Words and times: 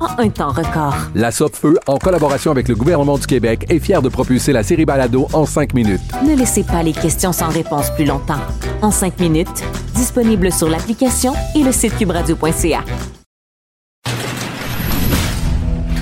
en 0.00 0.22
un 0.22 0.28
temps 0.28 0.50
record. 0.50 0.96
La 1.14 1.30
Feu, 1.30 1.78
en 1.86 1.98
collaboration 1.98 2.50
avec 2.50 2.68
le 2.68 2.74
gouvernement 2.74 3.18
du 3.18 3.26
Québec, 3.26 3.66
est 3.68 3.78
fière 3.78 4.02
de 4.02 4.08
propulser 4.08 4.52
la 4.52 4.62
série 4.62 4.84
Balado 4.84 5.28
en 5.32 5.46
cinq 5.46 5.74
minutes. 5.74 6.00
Ne 6.24 6.34
laissez 6.34 6.64
pas 6.64 6.82
les 6.82 6.92
questions 6.92 7.32
sans 7.32 7.48
réponse 7.48 7.90
plus 7.94 8.04
longtemps. 8.04 8.40
En 8.82 8.90
cinq 8.90 9.18
minutes, 9.20 9.64
disponible 9.94 10.52
sur 10.52 10.68
l'application 10.68 11.32
et 11.54 11.62
le 11.62 11.72
site 11.72 11.96
cubradio.ca. 11.96 12.84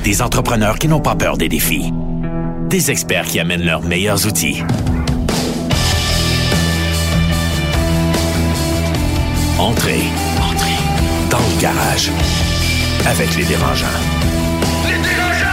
Des 0.05 0.21
entrepreneurs 0.21 0.79
qui 0.79 0.89
n'ont 0.89 1.01
pas 1.01 1.15
peur 1.15 1.39
des 1.39 1.49
défis. 1.49 1.93
Des 2.69 2.91
experts 2.91 3.25
qui 3.25 3.41
amènent 3.41 3.65
leurs 3.65 3.83
meilleurs 3.83 4.27
outils. 4.27 4.63
Entrez. 9.59 10.03
Entrez. 10.43 10.79
Dans 11.31 11.39
le 11.39 11.61
garage. 11.61 12.11
Avec 13.07 13.37
les 13.37 13.45
dérangeants. 13.45 13.87
Les 14.87 14.93
dérangeants! 14.93 15.45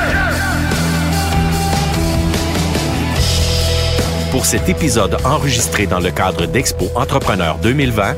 Pour 4.32 4.46
cet 4.46 4.70
épisode 4.70 5.18
enregistré 5.26 5.86
dans 5.86 6.00
le 6.00 6.12
cadre 6.12 6.46
d'Expo 6.46 6.86
Entrepreneur 6.96 7.58
2020, 7.58 8.16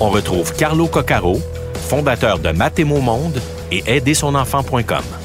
on 0.00 0.08
retrouve 0.08 0.54
Carlo 0.54 0.86
Coccaro, 0.86 1.42
fondateur 1.74 2.38
de 2.38 2.52
Mathémo 2.52 3.00
Monde 3.00 3.42
et 3.70 3.82
aidersonenfant.com. 3.86 5.19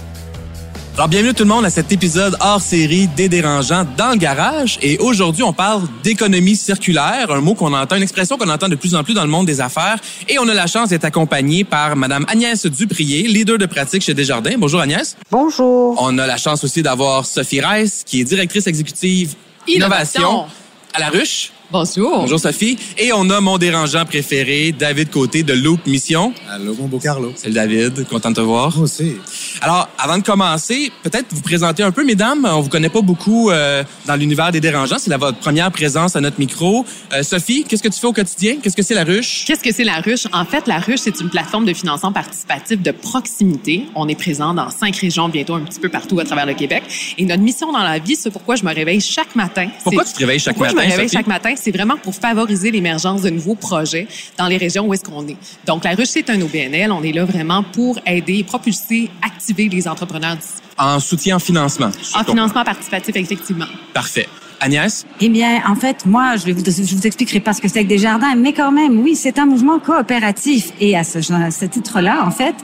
Alors, 0.97 1.09
bienvenue 1.09 1.33
tout 1.33 1.43
le 1.43 1.49
monde 1.49 1.65
à 1.65 1.69
cet 1.69 1.91
épisode 1.91 2.37
hors 2.39 2.61
série 2.61 3.07
des 3.07 3.27
dérangeants 3.27 3.85
dans 3.97 4.11
le 4.11 4.15
garage. 4.15 4.79
Et 4.81 4.97
aujourd'hui, 4.99 5.43
on 5.43 5.51
parle 5.51 5.81
d'économie 6.03 6.55
circulaire, 6.55 7.31
un 7.31 7.41
mot 7.41 7.53
qu'on 7.53 7.73
entend, 7.73 7.97
une 7.97 8.03
expression 8.03 8.37
qu'on 8.37 8.47
entend 8.47 8.69
de 8.69 8.75
plus 8.75 8.95
en 8.95 9.03
plus 9.03 9.13
dans 9.13 9.23
le 9.23 9.27
monde 9.27 9.45
des 9.45 9.59
affaires. 9.59 9.97
Et 10.29 10.39
on 10.39 10.47
a 10.47 10.53
la 10.53 10.67
chance 10.67 10.89
d'être 10.89 11.03
accompagné 11.03 11.65
par 11.65 11.97
Madame 11.97 12.25
Agnès 12.29 12.65
Duprier, 12.65 13.23
leader 13.23 13.57
de 13.57 13.65
pratique 13.65 14.03
chez 14.03 14.13
Desjardins. 14.13 14.55
Bonjour 14.57 14.79
Agnès. 14.79 15.17
Bonjour. 15.29 16.01
On 16.01 16.17
a 16.17 16.25
la 16.25 16.37
chance 16.37 16.63
aussi 16.63 16.81
d'avoir 16.81 17.25
Sophie 17.25 17.59
Rice, 17.59 18.03
qui 18.05 18.21
est 18.21 18.23
directrice 18.23 18.65
exécutive 18.65 19.35
innovation, 19.67 20.45
à 20.93 21.01
la 21.01 21.09
ruche. 21.09 21.51
Bonjour. 21.71 22.19
Bonjour 22.19 22.39
Sophie. 22.39 22.77
Et 22.97 23.11
on 23.11 23.29
a 23.29 23.41
mon 23.41 23.57
dérangeant 23.57 24.05
préféré, 24.05 24.71
David 24.71 25.09
Côté 25.09 25.41
de 25.43 25.53
Loop 25.53 25.85
Mission. 25.87 26.31
Allô, 26.49 26.75
mon 26.75 26.87
beau 26.87 26.99
Carlo. 26.99 27.33
Salut 27.35 27.55
David, 27.55 28.07
content 28.07 28.29
de 28.29 28.35
te 28.35 28.41
voir. 28.41 28.73
Moi 28.75 28.83
aussi. 28.85 29.15
Alors, 29.61 29.89
avant 29.97 30.17
de 30.17 30.23
commencer, 30.23 30.91
peut-être 31.01 31.25
vous 31.31 31.41
présenter 31.41 31.81
un 31.81 31.91
peu, 31.91 32.05
mesdames. 32.05 32.47
On 32.49 32.61
vous 32.61 32.69
connaît 32.69 32.89
pas 32.89 33.01
beaucoup 33.01 33.49
euh, 33.49 33.83
dans 34.05 34.15
l'univers 34.15 34.51
des 34.51 34.61
dérangeants. 34.61 34.97
C'est 34.99 35.15
votre 35.17 35.39
première 35.39 35.71
présence 35.71 36.15
à 36.15 36.21
notre 36.21 36.39
micro. 36.39 36.85
Euh, 37.13 37.23
Sophie, 37.23 37.63
qu'est-ce 37.67 37.81
que 37.81 37.89
tu 37.89 37.99
fais 37.99 38.07
au 38.07 38.13
quotidien? 38.13 38.57
Qu'est-ce 38.61 38.75
que 38.75 38.83
c'est 38.83 38.93
la 38.93 39.03
ruche? 39.03 39.43
Qu'est-ce 39.47 39.63
que 39.63 39.73
c'est 39.73 39.83
la 39.83 39.99
ruche? 40.01 40.27
En 40.33 40.45
fait, 40.45 40.67
la 40.67 40.77
ruche, 40.79 40.99
c'est 41.03 41.19
une 41.19 41.29
plateforme 41.29 41.65
de 41.65 41.73
financement 41.73 42.11
participatif 42.11 42.81
de 42.81 42.91
proximité. 42.91 43.85
On 43.95 44.07
est 44.07 44.15
présent 44.15 44.53
dans 44.53 44.69
cinq 44.69 44.95
régions, 44.97 45.29
bientôt 45.29 45.55
un 45.55 45.61
petit 45.61 45.79
peu 45.79 45.89
partout 45.89 46.19
à 46.19 46.25
travers 46.25 46.45
le 46.45 46.53
Québec. 46.53 46.83
Et 47.17 47.25
notre 47.25 47.41
mission 47.41 47.71
dans 47.71 47.79
la 47.83 47.97
vie, 47.97 48.15
c'est 48.15 48.29
pourquoi 48.29 48.55
je 48.55 48.63
me 48.63 48.73
réveille 48.73 49.01
chaque 49.01 49.35
matin. 49.35 49.67
Pourquoi 49.83 50.05
tu 50.05 50.13
te 50.13 50.19
réveilles 50.19 50.39
chaque 50.39 50.55
pourquoi 50.55 50.73
matin? 50.73 50.81
je 50.83 50.85
me 50.85 50.91
réveille 50.91 51.09
Sophie? 51.09 51.17
chaque 51.17 51.27
matin? 51.27 51.54
C'est 51.55 51.71
vraiment 51.71 51.97
pour 51.97 52.15
favoriser 52.15 52.71
l'émergence 52.71 53.21
de 53.21 53.29
nouveaux 53.29 53.55
projets 53.55 54.07
dans 54.37 54.47
les 54.47 54.57
régions 54.57 54.85
où 54.87 54.93
est-ce 54.93 55.03
qu'on 55.03 55.27
est. 55.27 55.37
Donc, 55.65 55.83
la 55.83 55.91
ruche, 55.91 56.09
c'est 56.09 56.29
un 56.29 56.41
OBNL. 56.41 56.91
On 56.91 57.03
est 57.03 57.11
là 57.11 57.25
vraiment 57.25 57.63
pour 57.63 57.99
aider, 58.05 58.43
propulser, 58.43 59.09
activer 59.21 59.69
les 59.69 59.87
entrepreneurs 59.87 60.35
d'ici. 60.35 60.53
En 60.77 60.99
soutien 60.99 61.37
en 61.37 61.39
financement. 61.39 61.91
En 62.15 62.23
financement 62.23 62.63
participatif, 62.63 63.15
effectivement. 63.15 63.67
Parfait. 63.93 64.27
Agnès? 64.61 65.05
Eh 65.21 65.29
bien, 65.29 65.61
en 65.67 65.75
fait, 65.75 66.05
moi, 66.05 66.35
je 66.37 66.45
vais 66.45 66.53
vous, 66.53 66.63
je 66.65 66.95
vous 66.95 67.05
expliquerai 67.07 67.39
pas 67.39 67.53
ce 67.53 67.61
que 67.61 67.67
c'est 67.67 67.83
que 67.83 67.89
des 67.89 67.97
jardins, 67.97 68.35
mais 68.35 68.53
quand 68.53 68.71
même, 68.71 68.99
oui, 68.99 69.15
c'est 69.15 69.37
un 69.39 69.45
mouvement 69.45 69.79
coopératif. 69.79 70.71
Et 70.79 70.95
à 70.97 71.03
ce, 71.03 71.21
ce 71.21 71.65
titre-là, 71.65 72.23
en 72.25 72.31
fait, 72.31 72.55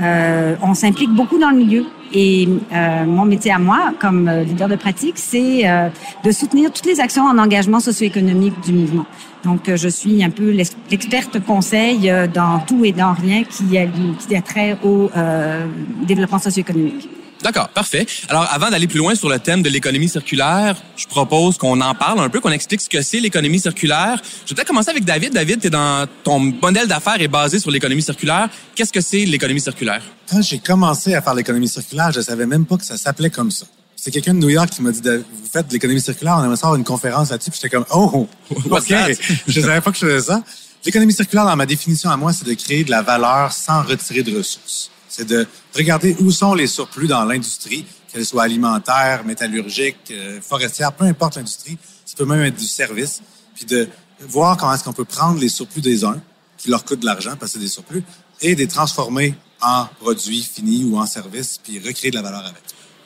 euh, 0.00 0.54
on 0.62 0.74
s'implique 0.74 1.10
beaucoup 1.10 1.38
dans 1.38 1.50
le 1.50 1.56
milieu. 1.56 1.84
Et 2.12 2.48
euh, 2.72 3.04
mon 3.04 3.24
métier 3.24 3.52
à 3.52 3.58
moi, 3.58 3.92
comme 4.00 4.26
euh, 4.28 4.42
leader 4.42 4.68
de 4.68 4.74
pratique, 4.76 5.14
c'est 5.16 5.68
euh, 5.68 5.88
de 6.24 6.30
soutenir 6.32 6.72
toutes 6.72 6.86
les 6.86 6.98
actions 7.00 7.24
en 7.24 7.38
engagement 7.38 7.78
socio-économique 7.78 8.54
du 8.64 8.72
mouvement. 8.72 9.06
Donc, 9.44 9.68
euh, 9.68 9.76
je 9.76 9.88
suis 9.88 10.22
un 10.24 10.30
peu 10.30 10.50
l'ex- 10.50 10.76
l'experte 10.90 11.38
conseil 11.44 12.10
euh, 12.10 12.26
dans 12.26 12.58
tout 12.60 12.84
et 12.84 12.92
dans 12.92 13.12
rien 13.12 13.44
qui 13.44 13.78
a, 13.78 13.86
qui 13.86 14.34
a 14.34 14.42
trait 14.42 14.76
au 14.84 15.08
développement 16.06 16.38
socio-économique. 16.40 17.08
D'accord, 17.42 17.68
parfait. 17.70 18.06
Alors, 18.28 18.46
avant 18.50 18.70
d'aller 18.70 18.86
plus 18.86 18.98
loin 18.98 19.14
sur 19.14 19.28
le 19.28 19.38
thème 19.38 19.62
de 19.62 19.70
l'économie 19.70 20.08
circulaire, 20.08 20.76
je 20.96 21.06
propose 21.06 21.56
qu'on 21.56 21.80
en 21.80 21.94
parle 21.94 22.20
un 22.20 22.28
peu, 22.28 22.40
qu'on 22.40 22.50
explique 22.50 22.82
ce 22.82 22.88
que 22.88 23.00
c'est 23.00 23.20
l'économie 23.20 23.60
circulaire. 23.60 24.20
Je 24.44 24.50
vais 24.50 24.56
peut-être 24.56 24.68
commencer 24.68 24.90
avec 24.90 25.04
David. 25.04 25.32
David, 25.32 25.60
t'es 25.60 25.70
dans 25.70 26.06
ton 26.22 26.38
modèle 26.38 26.86
d'affaires 26.86 27.20
est 27.20 27.28
basé 27.28 27.58
sur 27.58 27.70
l'économie 27.70 28.02
circulaire. 28.02 28.48
Qu'est-ce 28.74 28.92
que 28.92 29.00
c'est 29.00 29.24
l'économie 29.24 29.60
circulaire? 29.60 30.02
Quand 30.28 30.42
j'ai 30.42 30.58
commencé 30.58 31.14
à 31.14 31.22
faire 31.22 31.34
l'économie 31.34 31.68
circulaire, 31.68 32.12
je 32.12 32.20
savais 32.20 32.46
même 32.46 32.66
pas 32.66 32.76
que 32.76 32.84
ça 32.84 32.98
s'appelait 32.98 33.30
comme 33.30 33.50
ça. 33.50 33.66
C'est 33.96 34.10
quelqu'un 34.10 34.34
de 34.34 34.38
New 34.38 34.48
York 34.50 34.70
qui 34.70 34.82
m'a 34.82 34.92
dit, 34.92 35.00
vous 35.02 35.48
faites 35.50 35.68
de 35.68 35.72
l'économie 35.72 36.00
circulaire, 36.00 36.36
on 36.38 36.44
aimerait 36.44 36.56
ça 36.56 36.66
avoir 36.66 36.76
une 36.76 36.84
conférence 36.84 37.30
là-dessus. 37.30 37.50
Puis 37.50 37.60
j'étais 37.62 37.74
comme, 37.74 37.86
oh, 37.94 38.28
OK. 38.70 38.94
je 39.46 39.60
savais 39.60 39.80
pas 39.80 39.90
que 39.90 39.98
je 39.98 40.06
faisais 40.06 40.26
ça. 40.26 40.42
L'économie 40.84 41.12
circulaire, 41.12 41.44
dans 41.44 41.56
ma 41.56 41.66
définition 41.66 42.10
à 42.10 42.16
moi, 42.16 42.32
c'est 42.32 42.46
de 42.46 42.54
créer 42.54 42.84
de 42.84 42.90
la 42.90 43.02
valeur 43.02 43.52
sans 43.52 43.82
retirer 43.82 44.22
de 44.22 44.36
ressources. 44.36 44.90
C'est 45.10 45.26
de 45.26 45.46
regarder 45.74 46.16
où 46.20 46.30
sont 46.30 46.54
les 46.54 46.68
surplus 46.68 47.08
dans 47.08 47.24
l'industrie, 47.24 47.84
qu'elle 48.12 48.24
soit 48.24 48.44
alimentaire, 48.44 49.24
métallurgique, 49.24 49.96
euh, 50.12 50.40
forestière, 50.40 50.92
peu 50.92 51.04
importe 51.04 51.36
l'industrie. 51.36 51.76
Ça 52.06 52.14
peut 52.16 52.24
même 52.24 52.42
être 52.42 52.56
du 52.56 52.66
service. 52.66 53.20
Puis 53.54 53.66
de 53.66 53.88
voir 54.20 54.56
comment 54.56 54.72
est-ce 54.72 54.84
qu'on 54.84 54.92
peut 54.92 55.04
prendre 55.04 55.38
les 55.40 55.48
surplus 55.48 55.80
des 55.82 56.04
uns, 56.04 56.20
qui 56.56 56.70
leur 56.70 56.84
coûtent 56.84 57.00
de 57.00 57.06
l'argent 57.06 57.34
parce 57.38 57.52
que 57.52 57.58
c'est 57.58 57.64
des 57.64 57.70
surplus, 57.70 58.04
et 58.40 58.54
les 58.54 58.66
transformer 58.68 59.34
en 59.60 59.86
produits 60.00 60.42
finis 60.42 60.84
ou 60.84 60.96
en 60.98 61.06
services, 61.06 61.58
puis 61.62 61.78
recréer 61.78 62.10
de 62.10 62.16
la 62.16 62.22
valeur 62.22 62.40
avec. 62.46 62.62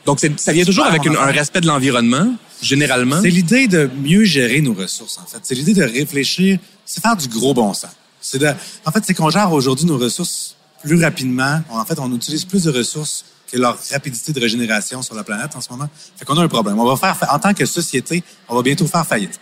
Donc, 0.07 0.21
ça 0.37 0.53
vient 0.53 0.65
toujours 0.65 0.85
avec 0.85 1.05
une- 1.07 1.17
un 1.17 1.33
respect 1.33 1.63
de 1.63 1.67
l'environnement, 1.67 2.35
généralement. 2.61 3.21
C'est 3.23 3.31
l'idée 3.31 3.67
de 3.67 3.89
mieux 4.03 4.25
gérer 4.25 4.61
nos 4.61 4.75
ressources, 4.75 5.19
en 5.19 5.27
fait. 5.27 5.39
C'est 5.43 5.55
l'idée 5.55 5.73
de 5.73 5.83
réfléchir, 5.83 6.59
c'est 6.85 7.01
faire 7.01 7.17
du 7.17 7.27
gros 7.29 7.55
bon 7.55 7.73
sens. 7.73 7.91
C'est 8.21 8.39
de, 8.39 8.49
en 8.85 8.93
fait, 8.93 9.03
c'est 9.07 9.15
qu'on 9.15 9.31
gère 9.31 9.51
aujourd'hui 9.53 9.87
nos 9.87 9.97
ressources 9.99 10.57
plus 10.85 11.03
rapidement. 11.03 11.61
En 11.71 11.85
fait, 11.85 11.99
on 11.99 12.13
utilise 12.15 12.45
plus 12.45 12.65
de 12.65 12.71
ressources 12.71 13.25
que 13.51 13.59
leur 13.59 13.79
rapidité 13.91 14.33
de 14.33 14.41
régénération 14.41 15.03
sur 15.03 15.15
la 15.15 15.25
planète 15.25 15.55
en 15.57 15.61
ce 15.61 15.71
moment. 15.71 15.89
Fait 16.17 16.25
qu'on 16.25 16.37
a 16.39 16.43
un 16.43 16.49
problème. 16.49 16.79
On 16.79 16.85
va 16.87 16.97
faire, 16.97 17.17
fa- 17.17 17.35
en 17.35 17.39
tant 17.39 17.55
que 17.55 17.65
société, 17.67 18.23
on 18.49 18.55
va 18.57 18.63
bientôt 18.63 18.87
faire 18.87 19.07
faillite. 19.07 19.39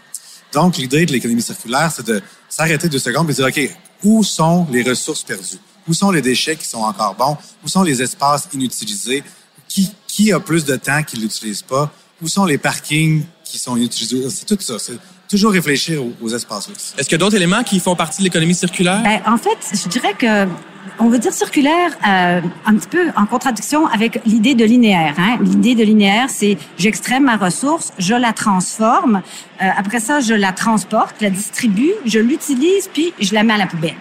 Donc, 0.53 0.77
l'idée 0.77 1.07
de 1.07 1.13
l'économie 1.13 1.43
circulaire, 1.43 1.91
c'est 1.95 2.07
de 2.07 2.21
s'arrêter 2.49 2.89
deux 2.89 2.99
secondes 2.99 3.29
et 3.31 3.33
de 3.33 3.37
dire, 3.37 3.47
OK, 3.47 3.77
où 4.05 4.23
sont 4.23 4.67
les 4.71 4.83
ressources 4.83 5.23
perdues? 5.23 5.59
Où 5.89 5.95
sont 5.95 6.11
les 6.11 6.23
déchets 6.23 6.57
qui 6.57 6.67
sont 6.67 6.79
encore 6.83 7.15
bons? 7.15 7.37
Où 7.65 7.69
sont 7.69 7.83
les 7.83 8.03
espaces 8.03 8.49
inutilisés? 8.53 9.25
Qui, 9.69 9.91
qui 10.07 10.33
a 10.33 10.39
plus 10.41 10.65
de 10.65 10.77
temps 10.77 11.03
qui 11.03 11.17
ne 11.17 11.23
l'utilise 11.23 11.63
pas? 11.63 11.91
Où 12.21 12.29
sont 12.29 12.45
les 12.45 12.59
parkings 12.59 13.25
qui 13.45 13.59
sont 13.59 13.77
inutilisés? 13.77 14.29
C'est 14.31 14.45
tout 14.45 14.59
ça. 14.61 14.75
Toujours 15.33 15.53
réfléchir 15.53 16.05
aux, 16.05 16.13
aux 16.21 16.29
espaces. 16.29 16.69
Est-ce 16.99 17.09
qu'il 17.09 17.13
y 17.13 17.15
a 17.15 17.19
d'autres 17.25 17.37
éléments 17.37 17.63
qui 17.63 17.81
font 17.81 17.97
partie 17.97 18.19
de 18.19 18.25
l'économie 18.25 18.55
circulaire? 18.55 19.03
Ben, 19.03 19.19
en 19.27 19.39
fait, 19.39 19.57
je 19.73 19.89
dirais 19.89 20.13
que 20.13 20.47
on 20.99 21.09
veut 21.09 21.19
dire 21.19 21.33
circulaire 21.33 21.91
euh, 22.07 22.43
un 22.67 22.75
petit 22.77 22.89
peu 22.89 23.09
en 23.17 23.25
contradiction 23.25 23.87
avec 23.87 24.21
l'idée 24.27 24.55
de 24.55 24.67
linéaire. 24.67 25.15
Hein? 25.17 25.39
L'idée 25.41 25.75
de 25.75 25.85
linéaire, 25.85 26.29
c'est 26.29 26.59
j'extrais 26.77 27.19
ma 27.19 27.39
ressource, 27.39 27.95
je 27.97 28.15
la 28.15 28.35
transforme, 28.35 29.23
euh, 29.63 29.69
après 29.75 30.01
ça, 30.01 30.21
je 30.21 30.35
la 30.35 30.53
transporte, 30.53 31.15
je 31.19 31.25
la 31.25 31.31
distribue, 31.31 31.93
je 32.05 32.19
l'utilise, 32.19 32.91
puis 32.93 33.15
je 33.19 33.33
la 33.33 33.43
mets 33.43 33.55
à 33.55 33.59
la 33.59 33.67
poubelle. 33.67 33.97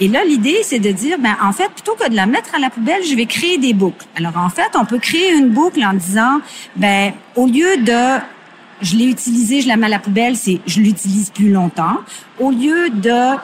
Et 0.00 0.08
là, 0.08 0.22
l'idée, 0.22 0.58
c'est 0.64 0.80
de 0.80 0.92
dire, 0.92 1.16
ben, 1.18 1.34
en 1.42 1.52
fait, 1.52 1.70
plutôt 1.70 1.94
que 1.94 2.10
de 2.10 2.14
la 2.14 2.26
mettre 2.26 2.54
à 2.54 2.58
la 2.58 2.68
poubelle, 2.68 3.02
je 3.08 3.16
vais 3.16 3.26
créer 3.26 3.56
des 3.56 3.72
boucles. 3.72 4.04
Alors, 4.16 4.36
en 4.36 4.50
fait, 4.50 4.70
on 4.78 4.84
peut 4.84 4.98
créer 4.98 5.32
une 5.32 5.48
boucle 5.48 5.82
en 5.82 5.94
disant, 5.94 6.40
ben, 6.76 7.14
au 7.36 7.46
lieu 7.46 7.78
de 7.78 8.20
je 8.80 8.96
l'ai 8.96 9.06
utilisé, 9.06 9.60
je 9.60 9.68
la 9.68 9.76
mets 9.76 9.86
à 9.86 9.90
la 9.90 9.98
poubelle, 9.98 10.36
c'est 10.36 10.60
je 10.66 10.80
l'utilise 10.80 11.30
plus 11.30 11.50
longtemps. 11.50 11.98
Au 12.38 12.50
lieu 12.50 12.90
de 12.90 13.36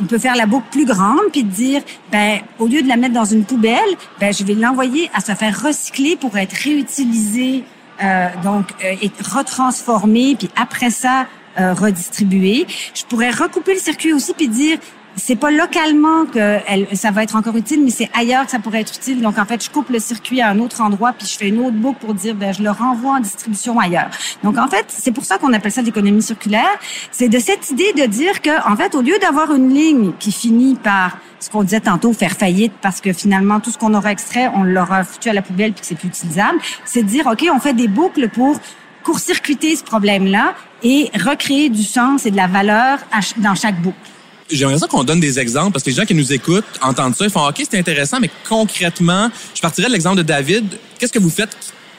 on 0.00 0.04
peut 0.04 0.18
faire 0.18 0.34
la 0.34 0.46
boucle 0.46 0.66
plus 0.70 0.86
grande 0.86 1.20
puis 1.30 1.44
dire 1.44 1.82
ben 2.10 2.40
au 2.58 2.66
lieu 2.66 2.82
de 2.82 2.88
la 2.88 2.96
mettre 2.96 3.14
dans 3.14 3.24
une 3.24 3.44
poubelle, 3.44 3.78
ben 4.20 4.32
je 4.32 4.44
vais 4.44 4.54
l'envoyer 4.54 5.10
à 5.14 5.20
se 5.20 5.32
faire 5.32 5.62
recycler 5.62 6.16
pour 6.16 6.36
être 6.38 6.54
réutilisé 6.54 7.64
euh, 8.02 8.28
donc 8.42 8.66
euh, 8.84 8.94
et 9.02 9.10
retransformé 9.22 10.36
puis 10.36 10.48
après 10.56 10.90
ça 10.90 11.26
euh, 11.60 11.74
redistribué. 11.74 12.66
Je 12.94 13.04
pourrais 13.04 13.30
recouper 13.30 13.74
le 13.74 13.80
circuit 13.80 14.12
aussi 14.12 14.32
puis 14.34 14.48
dire 14.48 14.78
c'est 15.16 15.36
pas 15.36 15.50
localement 15.50 16.24
que 16.24 16.58
elle, 16.66 16.86
ça 16.94 17.10
va 17.10 17.22
être 17.22 17.36
encore 17.36 17.56
utile, 17.56 17.82
mais 17.84 17.90
c'est 17.90 18.10
ailleurs 18.14 18.44
que 18.44 18.50
ça 18.50 18.58
pourrait 18.58 18.80
être 18.80 18.94
utile. 18.94 19.20
Donc, 19.20 19.38
en 19.38 19.44
fait, 19.44 19.62
je 19.62 19.70
coupe 19.70 19.90
le 19.90 19.98
circuit 19.98 20.40
à 20.40 20.48
un 20.48 20.58
autre 20.58 20.80
endroit, 20.80 21.12
puis 21.12 21.26
je 21.26 21.36
fais 21.36 21.48
une 21.48 21.58
autre 21.58 21.76
boucle 21.76 21.98
pour 22.00 22.14
dire, 22.14 22.34
ben, 22.34 22.52
je 22.52 22.62
le 22.62 22.70
renvoie 22.70 23.16
en 23.16 23.20
distribution 23.20 23.78
ailleurs. 23.78 24.10
Donc, 24.42 24.58
en 24.58 24.68
fait, 24.68 24.86
c'est 24.88 25.12
pour 25.12 25.24
ça 25.24 25.38
qu'on 25.38 25.52
appelle 25.52 25.72
ça 25.72 25.82
l'économie 25.82 26.22
circulaire. 26.22 26.78
C'est 27.10 27.28
de 27.28 27.38
cette 27.38 27.70
idée 27.70 27.92
de 27.92 28.06
dire 28.06 28.40
que, 28.40 28.70
en 28.70 28.76
fait, 28.76 28.94
au 28.94 29.02
lieu 29.02 29.18
d'avoir 29.20 29.54
une 29.54 29.72
ligne 29.72 30.12
qui 30.18 30.32
finit 30.32 30.76
par 30.76 31.18
ce 31.40 31.50
qu'on 31.50 31.64
disait 31.64 31.80
tantôt, 31.80 32.12
faire 32.12 32.32
faillite 32.32 32.72
parce 32.80 33.00
que 33.00 33.12
finalement, 33.12 33.60
tout 33.60 33.70
ce 33.70 33.78
qu'on 33.78 33.94
aura 33.94 34.12
extrait, 34.12 34.48
on 34.54 34.62
l'aura 34.62 35.04
foutu 35.04 35.28
à 35.28 35.32
la 35.32 35.42
poubelle 35.42 35.72
puis 35.72 35.80
que 35.80 35.86
c'est 35.86 35.96
plus 35.96 36.08
utilisable, 36.08 36.58
c'est 36.84 37.02
de 37.02 37.08
dire, 37.08 37.26
OK, 37.26 37.44
on 37.52 37.58
fait 37.58 37.74
des 37.74 37.88
boucles 37.88 38.28
pour 38.28 38.58
court-circuiter 39.02 39.74
ce 39.74 39.82
problème-là 39.82 40.54
et 40.84 41.10
recréer 41.14 41.68
du 41.68 41.82
sens 41.82 42.24
et 42.26 42.30
de 42.30 42.36
la 42.36 42.46
valeur 42.46 43.00
dans 43.38 43.56
chaque 43.56 43.80
boucle 43.80 44.11
j'aimerais 44.56 44.78
ça 44.78 44.86
qu'on 44.86 45.04
donne 45.04 45.20
des 45.20 45.38
exemples 45.38 45.72
parce 45.72 45.84
que 45.84 45.90
les 45.90 45.96
gens 45.96 46.04
qui 46.04 46.14
nous 46.14 46.32
écoutent 46.32 46.64
entendent 46.80 47.16
ça, 47.16 47.24
ils 47.24 47.30
font 47.30 47.46
OK, 47.46 47.62
c'est 47.68 47.78
intéressant, 47.78 48.18
mais 48.20 48.30
concrètement, 48.48 49.30
je 49.54 49.60
partirais 49.60 49.88
de 49.88 49.92
l'exemple 49.92 50.16
de 50.16 50.22
David. 50.22 50.64
Qu'est-ce 50.98 51.12
que 51.12 51.18
vous 51.18 51.30
faites 51.30 51.56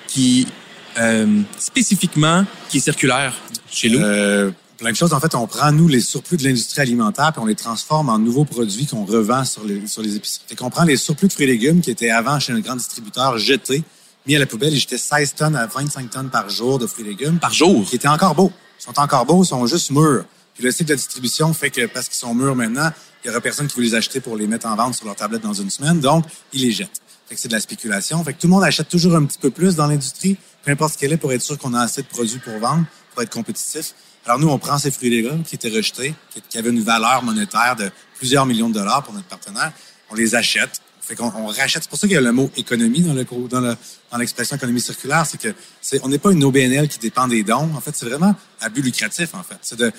qui 0.08 0.48
euh, 0.98 1.42
spécifiquement 1.58 2.46
qui 2.70 2.78
est 2.78 2.82
circulaire 2.82 3.34
chez 3.72 3.90
nous? 3.90 4.00
Euh, 4.00 4.52
plein 4.78 4.92
de 4.92 4.96
choses. 4.96 5.14
En 5.14 5.20
fait, 5.20 5.34
on 5.36 5.48
prend, 5.48 5.72
nous, 5.72 5.88
les 5.88 6.02
surplus 6.02 6.38
de 6.38 6.44
l'industrie 6.44 6.82
alimentaire 6.82 7.32
puis 7.32 7.42
on 7.42 7.46
les 7.46 7.56
transforme 7.56 8.10
en 8.10 8.20
nouveaux 8.20 8.46
produits 8.46 8.86
qu'on 8.86 9.06
revend 9.06 9.46
sur 9.46 9.64
les, 9.64 9.88
sur 9.88 10.02
les 10.02 10.16
épiceries. 10.16 10.44
Fait 10.48 10.56
qu'on 10.56 10.70
prend 10.70 10.84
les 10.84 10.98
surplus 10.98 11.28
de 11.28 11.34
fruits 11.34 11.46
et 11.46 11.52
légumes 11.52 11.82
qui 11.82 11.92
étaient 11.92 12.10
avant 12.10 12.40
chez 12.40 12.54
un 12.54 12.60
grand 12.60 12.76
distributeur 12.76 13.38
jetés, 13.38 13.84
mis 14.28 14.36
à 14.36 14.40
la 14.40 14.46
poubelle 14.46 14.74
et 14.74 14.78
j'étais 14.78 14.98
16 14.98 15.36
tonnes 15.36 15.56
à 15.56 15.66
25 15.68 16.10
tonnes 16.10 16.30
par 16.30 16.50
jour 16.50 16.80
de 16.80 16.88
fruits 16.88 17.06
et 17.06 17.10
légumes. 17.10 17.40
Par 17.40 17.54
jour? 17.54 17.86
Qui 17.86 17.96
étaient 17.96 18.08
encore 18.08 18.36
beaux. 18.36 18.52
Ils 18.80 18.84
sont 18.84 19.00
encore 19.00 19.26
beaux, 19.26 19.44
ils 19.44 19.48
sont 19.48 19.66
juste 19.66 19.92
mûrs. 19.92 20.26
Puis 20.54 20.64
le 20.64 20.72
cycle 20.72 20.92
de 20.92 20.96
distribution 20.96 21.54
fait 21.54 21.70
que 21.70 21.86
parce 21.88 22.08
qu'ils 22.08 22.18
sont 22.18 22.36
mûrs 22.36 22.56
maintenant, 22.56 22.92
il 23.24 23.28
y 23.28 23.30
aura 23.30 23.42
personne 23.42 23.68
qui 23.68 23.78
veut 23.78 23.84
les 23.84 23.96
acheter 23.96 24.20
pour 24.20 24.36
les 24.36 24.48
mettre 24.48 24.68
en 24.68 24.76
vente 24.76 24.96
sur 24.96 25.06
leur 25.06 25.16
tablette 25.16 25.42
dans 25.42 25.54
une 25.54 25.70
semaine. 25.70 26.00
Donc, 26.00 26.26
ils 26.52 26.62
les 26.62 26.72
jettent. 26.72 27.02
Fait 27.28 27.36
que 27.36 27.42
c'est 27.42 27.48
de 27.48 27.54
la 27.54 27.60
spéculation. 27.60 28.24
Fait 28.24 28.34
que 28.34 28.40
tout 28.40 28.48
le 28.48 28.52
monde 28.52 28.64
achète 28.64 28.90
toujours 28.90 29.16
un 29.16 29.26
petit 29.26 29.40
peu 29.40 29.50
plus 29.50 29.76
dans 29.76 29.88
l'industrie, 29.88 30.38
peu 30.64 30.72
importe 30.72 30.94
ce 30.94 30.98
qu'elle 30.98 31.14
est, 31.14 31.18
pour 31.18 31.32
être 31.32 31.42
sûr 31.42 31.58
qu'on 31.58 31.74
a 31.74 31.82
assez 31.82 32.02
de 32.02 32.08
produits 32.08 32.40
pour 32.40 32.58
vendre, 32.60 32.86
pour 33.14 33.24
être 33.24 33.32
compétitif. 33.32 33.94
Alors 34.26 34.40
nous, 34.40 34.50
on 34.50 34.60
prend 34.60 34.78
ces 34.78 34.92
fruits 34.92 35.08
et 35.08 35.22
légumes 35.22 35.44
qui 35.44 35.56
étaient 35.56 35.70
rejetés, 35.70 36.14
qui 36.50 36.58
avaient 36.58 36.70
une 36.70 36.84
valeur 36.84 37.24
monétaire 37.24 37.76
de 37.78 37.90
plusieurs 38.18 38.46
millions 38.46 38.70
de 38.70 38.76
dollars 38.76 39.04
pour 39.04 39.14
notre 39.14 39.28
partenaire. 39.28 39.72
On 40.10 40.16
les 40.16 40.36
achète. 40.36 40.82
Fait 41.02 41.16
qu'on 41.16 41.34
on 41.36 41.48
rachète. 41.48 41.84
C'est 41.84 41.90
pour 41.90 42.00
ça 42.00 42.08
qu'il 42.08 42.16
y 42.16 42.18
a 42.18 42.22
le 42.22 42.32
mot 42.32 42.50
économie 42.56 43.02
dans 43.02 43.14
dans 43.14 43.60
le, 43.60 43.76
dans 44.10 44.18
l'expression 44.18 44.56
économie 44.56 44.80
circulaire, 44.80 45.26
c'est 45.26 45.38
que 45.38 45.54
c'est 45.82 46.00
on 46.02 46.08
n'est 46.08 46.18
pas 46.18 46.32
une 46.32 46.42
OBNL 46.46 46.88
qui 46.88 46.98
dépend 46.98 47.28
des 47.28 47.44
dons. 47.44 47.70
En 47.76 47.82
fait, 47.82 47.94
c'est 47.94 48.06
vraiment 48.06 48.34
à 48.62 48.70
but 48.70 48.82
lucratif. 48.82 49.36
En 49.36 49.44
fait, 49.44 49.58
c'est 49.62 49.78
de 49.78 49.92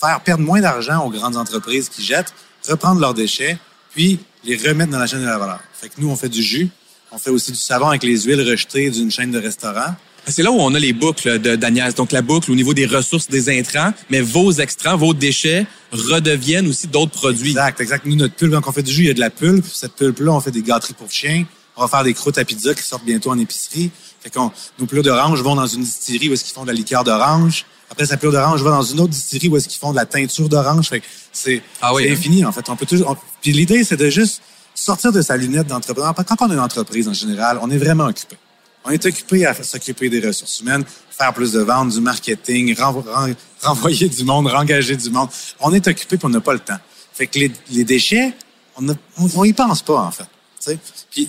faire 0.00 0.20
perdre 0.20 0.42
moins 0.42 0.60
d'argent 0.60 1.04
aux 1.04 1.10
grandes 1.10 1.36
entreprises 1.36 1.88
qui 1.88 2.02
jettent, 2.02 2.32
reprendre 2.68 3.00
leurs 3.00 3.14
déchets, 3.14 3.58
puis 3.94 4.20
les 4.44 4.56
remettre 4.56 4.90
dans 4.90 4.98
la 4.98 5.06
chaîne 5.06 5.20
de 5.20 5.26
la 5.26 5.38
valeur. 5.38 5.60
Fait 5.72 5.88
que 5.88 5.94
nous, 5.98 6.08
on 6.08 6.16
fait 6.16 6.28
du 6.28 6.42
jus. 6.42 6.68
On 7.12 7.18
fait 7.18 7.30
aussi 7.30 7.52
du 7.52 7.58
savon 7.58 7.88
avec 7.88 8.02
les 8.02 8.22
huiles 8.22 8.48
rejetées 8.48 8.90
d'une 8.90 9.10
chaîne 9.10 9.32
de 9.32 9.38
restaurants. 9.38 9.94
C'est 10.26 10.42
là 10.42 10.50
où 10.50 10.60
on 10.60 10.74
a 10.74 10.78
les 10.78 10.92
boucles 10.92 11.38
d'Agnès. 11.38 11.94
Donc, 11.94 12.12
la 12.12 12.22
boucle 12.22 12.52
au 12.52 12.54
niveau 12.54 12.72
des 12.72 12.86
ressources, 12.86 13.28
des 13.28 13.58
intrants, 13.58 13.92
mais 14.10 14.20
vos 14.20 14.52
extrants, 14.52 14.96
vos 14.96 15.12
déchets 15.12 15.66
redeviennent 15.90 16.68
aussi 16.68 16.86
d'autres 16.86 17.12
produits. 17.12 17.50
Exact, 17.50 17.80
exact. 17.80 18.06
Nous, 18.06 18.14
notre 18.14 18.34
pulpe, 18.34 18.52
quand 18.52 18.68
on 18.68 18.72
fait 18.72 18.82
du 18.82 18.92
jus, 18.92 19.02
il 19.02 19.08
y 19.08 19.10
a 19.10 19.14
de 19.14 19.20
la 19.20 19.30
pulpe. 19.30 19.64
Cette 19.66 19.94
pulpe-là, 19.94 20.32
on 20.32 20.40
fait 20.40 20.50
des 20.50 20.62
gâteries 20.62 20.94
pour 20.94 21.10
chiens. 21.10 21.44
On 21.76 21.82
va 21.82 21.88
faire 21.88 22.04
des 22.04 22.14
croûtes 22.14 22.38
à 22.38 22.44
pizza 22.44 22.74
qui 22.74 22.82
sortent 22.82 23.04
bientôt 23.04 23.30
en 23.30 23.38
épicerie. 23.38 23.90
Fait 24.20 24.30
qu'on, 24.30 24.52
nos 24.78 24.86
plots 24.86 25.02
d'orange 25.02 25.42
vont 25.42 25.56
dans 25.56 25.66
une 25.66 25.82
distillerie 25.82 26.28
où 26.28 26.34
est-ce 26.34 26.44
qu'ils 26.44 26.54
font 26.54 26.62
de 26.62 26.68
la 26.68 26.74
liqueur 26.74 27.02
d'orange. 27.02 27.64
Après, 27.90 28.06
sa 28.06 28.16
pure 28.16 28.32
d'orange 28.32 28.62
va 28.62 28.70
dans 28.70 28.82
une 28.82 29.00
autre 29.00 29.10
distillerie 29.10 29.48
où 29.48 29.56
est-ce 29.56 29.68
qu'ils 29.68 29.80
font 29.80 29.90
de 29.90 29.96
la 29.96 30.06
teinture 30.06 30.48
d'orange. 30.48 30.90
C'est 31.32 31.62
ah 31.82 31.92
oui, 31.92 32.08
hein? 32.08 32.12
infini, 32.12 32.44
en 32.44 32.52
fait. 32.52 32.68
On 32.68 32.76
peut 32.76 32.86
toujours. 32.86 33.16
Puis 33.42 33.52
l'idée, 33.52 33.82
c'est 33.84 33.96
de 33.96 34.08
juste 34.08 34.42
sortir 34.74 35.12
de 35.12 35.20
sa 35.22 35.36
lunette 35.36 35.66
d'entrepreneur. 35.66 36.14
Quand 36.14 36.42
on 36.42 36.50
est 36.50 36.54
une 36.54 36.60
entreprise, 36.60 37.08
en 37.08 37.12
général, 37.12 37.58
on 37.60 37.70
est 37.70 37.78
vraiment 37.78 38.06
occupé. 38.06 38.36
On 38.84 38.90
est 38.90 39.04
occupé 39.04 39.44
à 39.44 39.54
s'occuper 39.54 40.08
des 40.08 40.26
ressources 40.26 40.60
humaines, 40.60 40.84
faire 41.10 41.34
plus 41.34 41.52
de 41.52 41.60
ventes, 41.60 41.90
du 41.90 42.00
marketing, 42.00 42.74
renvoyer 43.60 44.08
du 44.08 44.24
monde, 44.24 44.46
rengager 44.46 44.96
du 44.96 45.10
monde. 45.10 45.28
On 45.60 45.74
est 45.74 45.86
occupé 45.86 46.16
pour 46.16 46.28
on 46.30 46.32
n'a 46.32 46.40
pas 46.40 46.54
le 46.54 46.60
temps. 46.60 46.78
Fait 47.12 47.26
que 47.26 47.38
les, 47.38 47.52
les 47.72 47.84
déchets, 47.84 48.32
on, 48.76 48.82
ne 48.82 48.94
on, 49.18 49.44
y 49.44 49.52
pense 49.52 49.82
pas, 49.82 50.00
en 50.00 50.10
fait. 50.10 50.24
T'sais? 50.58 50.78
Puis 51.10 51.28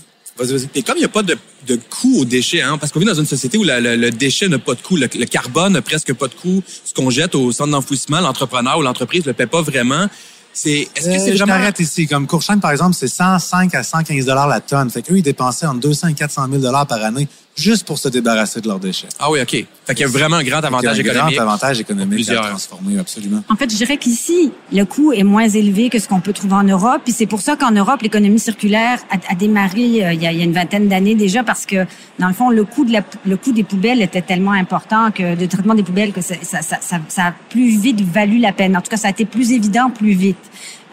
et 0.75 0.83
comme 0.83 0.97
il 0.97 1.01
n'y 1.01 1.05
a 1.05 1.09
pas 1.09 1.23
de, 1.23 1.37
de 1.67 1.79
coût 1.89 2.21
aux 2.21 2.25
déchets, 2.25 2.61
hein, 2.61 2.77
parce 2.77 2.91
qu'on 2.91 2.99
vit 2.99 3.05
dans 3.05 3.13
une 3.13 3.25
société 3.25 3.57
où 3.57 3.63
le 3.63 4.09
déchet 4.09 4.47
n'a 4.47 4.59
pas 4.59 4.75
de 4.75 4.81
coût, 4.81 4.95
le, 4.95 5.07
carbone 5.07 5.73
n'a 5.73 5.81
presque 5.81 6.13
pas 6.13 6.27
de 6.27 6.33
coût, 6.33 6.63
ce 6.85 6.93
qu'on 6.93 7.09
jette 7.09 7.35
au 7.35 7.51
centre 7.51 7.71
d'enfouissement, 7.71 8.19
l'entrepreneur 8.19 8.79
ou 8.79 8.81
l'entreprise 8.81 9.21
ne 9.23 9.27
le 9.27 9.33
paie 9.33 9.47
pas 9.47 9.61
vraiment. 9.61 10.07
C'est, 10.53 10.89
est-ce 10.95 11.05
que 11.05 11.17
c'est 11.17 11.31
euh, 11.31 11.45
vraiment... 11.45 11.71
Je 11.77 11.83
ici. 11.83 12.07
Comme 12.07 12.27
Courchaine, 12.27 12.59
par 12.59 12.71
exemple, 12.71 12.93
c'est 12.93 13.07
105 13.07 13.73
à 13.73 13.83
115 13.83 14.25
dollars 14.25 14.47
la 14.47 14.59
tonne. 14.59 14.89
Fait 14.89 15.01
qu'eux, 15.01 15.17
ils 15.17 15.23
dépensaient 15.23 15.65
entre 15.65 15.79
200 15.79 16.09
et 16.09 16.13
400 16.13 16.47
000 16.49 16.61
dollars 16.61 16.85
par 16.85 17.01
année 17.03 17.29
juste 17.55 17.85
pour 17.85 17.97
se 17.97 18.09
débarrasser 18.09 18.61
de 18.61 18.67
leurs 18.67 18.79
déchets. 18.79 19.07
Ah 19.19 19.29
oui, 19.31 19.41
OK. 19.41 19.49
Fait 19.49 19.67
qu'il 19.93 20.01
y 20.01 20.03
a 20.03 20.07
vraiment 20.07 20.37
un 20.37 20.43
grand 20.43 20.63
avantage 20.63 20.99
économique. 20.99 21.37
Un 21.39 21.43
grand 21.43 21.51
avantage 21.51 21.79
économique 21.79 22.29
à 22.29 22.35
transformer, 22.35 22.97
absolument. 22.99 23.43
En 23.49 23.55
fait, 23.55 23.69
je 23.69 23.75
dirais 23.75 23.97
qu'ici, 23.97 24.51
le 24.71 24.83
coût 24.85 25.11
est 25.11 25.23
moins 25.23 25.47
élevé 25.47 25.89
que 25.89 25.99
ce 25.99 26.07
qu'on 26.07 26.21
peut 26.21 26.33
trouver 26.33 26.53
en 26.53 26.63
Europe. 26.63 27.01
Puis 27.03 27.13
c'est 27.13 27.25
pour 27.25 27.41
ça 27.41 27.55
qu'en 27.55 27.71
Europe, 27.71 28.01
l'économie 28.01 28.39
circulaire 28.39 28.99
a, 29.09 29.35
démarré 29.35 30.05
euh, 30.05 30.13
il, 30.13 30.21
y 30.21 30.25
a, 30.25 30.31
il, 30.31 30.39
y 30.39 30.41
a, 30.41 30.43
une 30.43 30.53
vingtaine 30.53 30.87
d'années 30.87 31.15
déjà 31.15 31.43
parce 31.43 31.65
que, 31.65 31.85
dans 32.19 32.27
le 32.27 32.33
fond, 32.33 32.49
le 32.49 32.63
coût, 32.63 32.85
de 32.85 32.93
la, 32.93 33.03
le 33.25 33.37
coût 33.37 33.51
des 33.51 33.63
poubelles 33.63 34.01
était 34.01 34.21
tellement 34.21 34.51
important 34.51 35.11
que 35.11 35.35
de 35.35 35.45
traitement 35.45 35.75
des 35.75 35.83
poubelles 35.83 36.13
que 36.13 36.21
ça, 36.21 36.35
ça, 36.41 36.61
ça, 36.61 36.77
ça, 37.07 37.25
a 37.25 37.33
plus 37.49 37.79
vite 37.79 38.01
valu 38.01 38.37
la 38.37 38.53
peine. 38.53 38.75
En 38.77 38.81
tout 38.81 38.89
cas, 38.89 38.97
ça 38.97 39.07
a 39.07 39.11
été 39.11 39.25
plus 39.25 39.51
évident 39.51 39.89
plus 39.89 40.13
vite. 40.13 40.37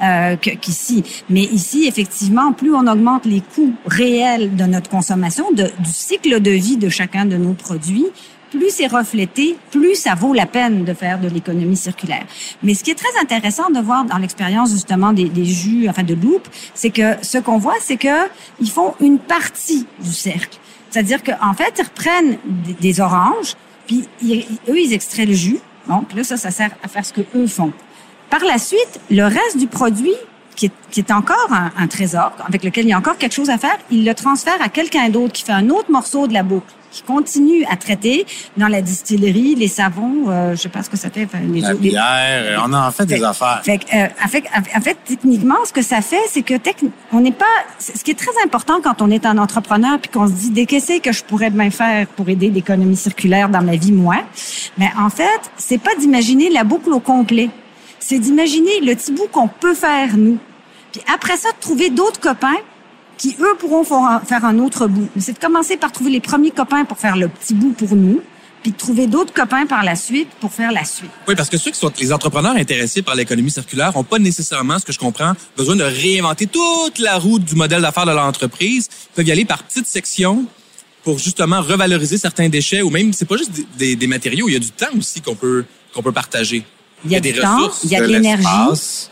Euh, 0.00 0.36
qu'ici. 0.36 1.02
Mais 1.28 1.42
ici, 1.42 1.88
effectivement, 1.88 2.52
plus 2.52 2.72
on 2.72 2.86
augmente 2.86 3.26
les 3.26 3.40
coûts 3.40 3.74
réels 3.84 4.54
de 4.54 4.62
notre 4.62 4.88
consommation, 4.88 5.50
de, 5.50 5.64
du 5.64 5.92
cycle 5.92 6.40
de 6.40 6.52
vie 6.52 6.76
de 6.76 6.88
chacun 6.88 7.24
de 7.24 7.36
nos 7.36 7.52
produits, 7.52 8.06
plus 8.52 8.70
c'est 8.70 8.86
reflété, 8.86 9.56
plus 9.72 9.96
ça 9.96 10.14
vaut 10.14 10.32
la 10.32 10.46
peine 10.46 10.84
de 10.84 10.94
faire 10.94 11.18
de 11.18 11.28
l'économie 11.28 11.76
circulaire. 11.76 12.24
Mais 12.62 12.74
ce 12.74 12.84
qui 12.84 12.92
est 12.92 12.94
très 12.94 13.20
intéressant 13.20 13.70
de 13.70 13.80
voir 13.80 14.04
dans 14.04 14.18
l'expérience 14.18 14.70
justement 14.70 15.12
des, 15.12 15.28
des, 15.28 15.44
jus, 15.44 15.88
enfin 15.88 16.04
de 16.04 16.14
Loop, 16.14 16.46
c'est 16.74 16.90
que 16.90 17.16
ce 17.22 17.38
qu'on 17.38 17.58
voit, 17.58 17.76
c'est 17.80 17.96
que 17.96 18.28
ils 18.60 18.70
font 18.70 18.94
une 19.00 19.18
partie 19.18 19.84
du 20.00 20.12
cercle. 20.12 20.58
C'est-à-dire 20.90 21.22
qu'en 21.22 21.54
fait, 21.54 21.74
ils 21.76 21.82
reprennent 21.82 22.38
des, 22.80 23.00
oranges, 23.00 23.56
puis 23.86 24.04
eux, 24.22 24.78
ils 24.78 24.92
extraient 24.92 25.26
le 25.26 25.34
jus. 25.34 25.58
Puis 26.08 26.18
là, 26.18 26.24
ça, 26.24 26.36
ça 26.36 26.50
sert 26.50 26.70
à 26.82 26.88
faire 26.88 27.04
ce 27.04 27.12
que 27.12 27.22
eux 27.34 27.46
font. 27.46 27.72
Par 28.30 28.44
la 28.44 28.58
suite, 28.58 29.00
le 29.10 29.24
reste 29.24 29.56
du 29.56 29.66
produit, 29.66 30.14
qui 30.54 30.66
est, 30.66 30.72
qui 30.90 31.00
est 31.00 31.12
encore 31.12 31.48
un, 31.50 31.70
un, 31.78 31.86
trésor, 31.86 32.32
avec 32.46 32.64
lequel 32.64 32.84
il 32.84 32.90
y 32.90 32.92
a 32.92 32.98
encore 32.98 33.16
quelque 33.16 33.34
chose 33.34 33.50
à 33.50 33.58
faire, 33.58 33.78
il 33.90 34.04
le 34.04 34.14
transfère 34.14 34.60
à 34.60 34.68
quelqu'un 34.68 35.08
d'autre 35.08 35.32
qui 35.32 35.44
fait 35.44 35.52
un 35.52 35.70
autre 35.70 35.90
morceau 35.90 36.26
de 36.26 36.32
la 36.32 36.42
boucle 36.42 36.72
qui 36.90 37.02
continue 37.02 37.64
à 37.70 37.76
traiter 37.76 38.26
dans 38.56 38.68
la 38.68 38.82
distillerie, 38.82 39.54
les 39.54 39.68
savons, 39.68 40.24
euh, 40.28 40.52
je 40.52 40.62
sais 40.62 40.68
pas 40.68 40.82
ce 40.82 40.90
que 40.90 40.96
ça 40.96 41.10
fait. 41.10 41.24
Enfin, 41.24 41.38
les, 41.40 41.60
la 41.60 41.74
bière, 41.74 42.64
on 42.66 42.72
en 42.72 42.90
fait, 42.90 43.06
des 43.06 43.22
affaires. 43.22 43.60
Fait, 43.62 43.80
euh, 43.94 44.06
en, 44.24 44.28
fait, 44.28 44.44
en 44.74 44.80
fait, 44.80 44.96
techniquement, 45.04 45.56
ce 45.64 45.72
que 45.72 45.82
ça 45.82 46.00
fait, 46.00 46.20
c'est 46.28 46.42
que 46.42 46.54
on 47.12 47.20
n'est 47.20 47.32
pas. 47.32 47.44
Ce 47.78 48.02
qui 48.02 48.10
est 48.10 48.18
très 48.18 48.32
important 48.44 48.80
quand 48.82 49.02
on 49.02 49.10
est 49.10 49.26
un 49.26 49.38
entrepreneur 49.38 49.98
puis 49.98 50.10
qu'on 50.10 50.26
se 50.26 50.32
dit, 50.32 50.66
qu'est-ce 50.66 51.00
que 51.00 51.12
je 51.12 51.24
pourrais 51.24 51.50
bien 51.50 51.70
faire 51.70 52.06
pour 52.08 52.28
aider 52.28 52.50
l'économie 52.50 52.96
circulaire 52.96 53.48
dans 53.48 53.62
ma 53.62 53.76
vie, 53.76 53.92
moi? 53.92 54.16
Mais 54.76 54.90
en 54.98 55.10
fait, 55.10 55.40
c'est 55.56 55.78
pas 55.78 55.94
d'imaginer 55.98 56.50
la 56.50 56.64
boucle 56.64 56.90
au 56.90 57.00
complet 57.00 57.50
c'est 58.00 58.18
d'imaginer 58.18 58.80
le 58.80 58.94
petit 58.94 59.12
bout 59.12 59.28
qu'on 59.30 59.48
peut 59.48 59.74
faire, 59.74 60.16
nous. 60.16 60.38
Puis 60.92 61.02
après 61.12 61.36
ça, 61.36 61.50
de 61.50 61.60
trouver 61.60 61.90
d'autres 61.90 62.20
copains 62.20 62.56
qui, 63.16 63.36
eux, 63.40 63.56
pourront 63.58 63.84
faire 64.24 64.44
un 64.44 64.58
autre 64.58 64.86
bout. 64.86 65.08
C'est 65.18 65.32
de 65.32 65.38
commencer 65.38 65.76
par 65.76 65.92
trouver 65.92 66.10
les 66.10 66.20
premiers 66.20 66.52
copains 66.52 66.84
pour 66.84 66.98
faire 66.98 67.16
le 67.16 67.28
petit 67.28 67.52
bout 67.52 67.72
pour 67.72 67.94
nous, 67.96 68.22
puis 68.62 68.72
de 68.72 68.76
trouver 68.76 69.06
d'autres 69.06 69.32
copains 69.32 69.66
par 69.66 69.84
la 69.84 69.96
suite 69.96 70.28
pour 70.40 70.52
faire 70.52 70.72
la 70.72 70.84
suite. 70.84 71.10
Oui, 71.26 71.34
parce 71.34 71.48
que 71.48 71.58
ceux 71.58 71.70
qui 71.70 71.78
sont 71.78 71.92
les 72.00 72.12
entrepreneurs 72.12 72.56
intéressés 72.56 73.02
par 73.02 73.14
l'économie 73.14 73.50
circulaire 73.50 73.92
n'ont 73.94 74.04
pas 74.04 74.18
nécessairement, 74.18 74.78
ce 74.78 74.84
que 74.84 74.92
je 74.92 74.98
comprends, 74.98 75.32
besoin 75.56 75.76
de 75.76 75.84
réinventer 75.84 76.46
toute 76.46 76.98
la 76.98 77.18
route 77.18 77.44
du 77.44 77.54
modèle 77.54 77.82
d'affaires 77.82 78.06
de 78.06 78.12
l'entreprise. 78.12 78.88
Ils 78.90 79.16
peuvent 79.16 79.28
y 79.28 79.32
aller 79.32 79.44
par 79.44 79.64
petites 79.64 79.86
sections 79.86 80.44
pour 81.02 81.18
justement 81.18 81.60
revaloriser 81.60 82.18
certains 82.18 82.48
déchets 82.48 82.82
ou 82.82 82.90
même, 82.90 83.12
c'est 83.12 83.24
pas 83.24 83.36
juste 83.36 83.52
des, 83.76 83.96
des 83.96 84.06
matériaux, 84.06 84.48
il 84.48 84.52
y 84.52 84.56
a 84.56 84.60
du 84.60 84.70
temps 84.70 84.86
aussi 84.96 85.20
qu'on 85.20 85.34
peut, 85.34 85.64
qu'on 85.94 86.02
peut 86.02 86.12
partager. 86.12 86.64
Il 87.04 87.12
y 87.12 87.16
a, 87.16 87.20
du 87.20 87.32
temps, 87.32 87.70
il 87.84 87.90
y 87.90 87.96
a 87.96 88.00
de, 88.00 88.06
l'énergie, 88.06 88.46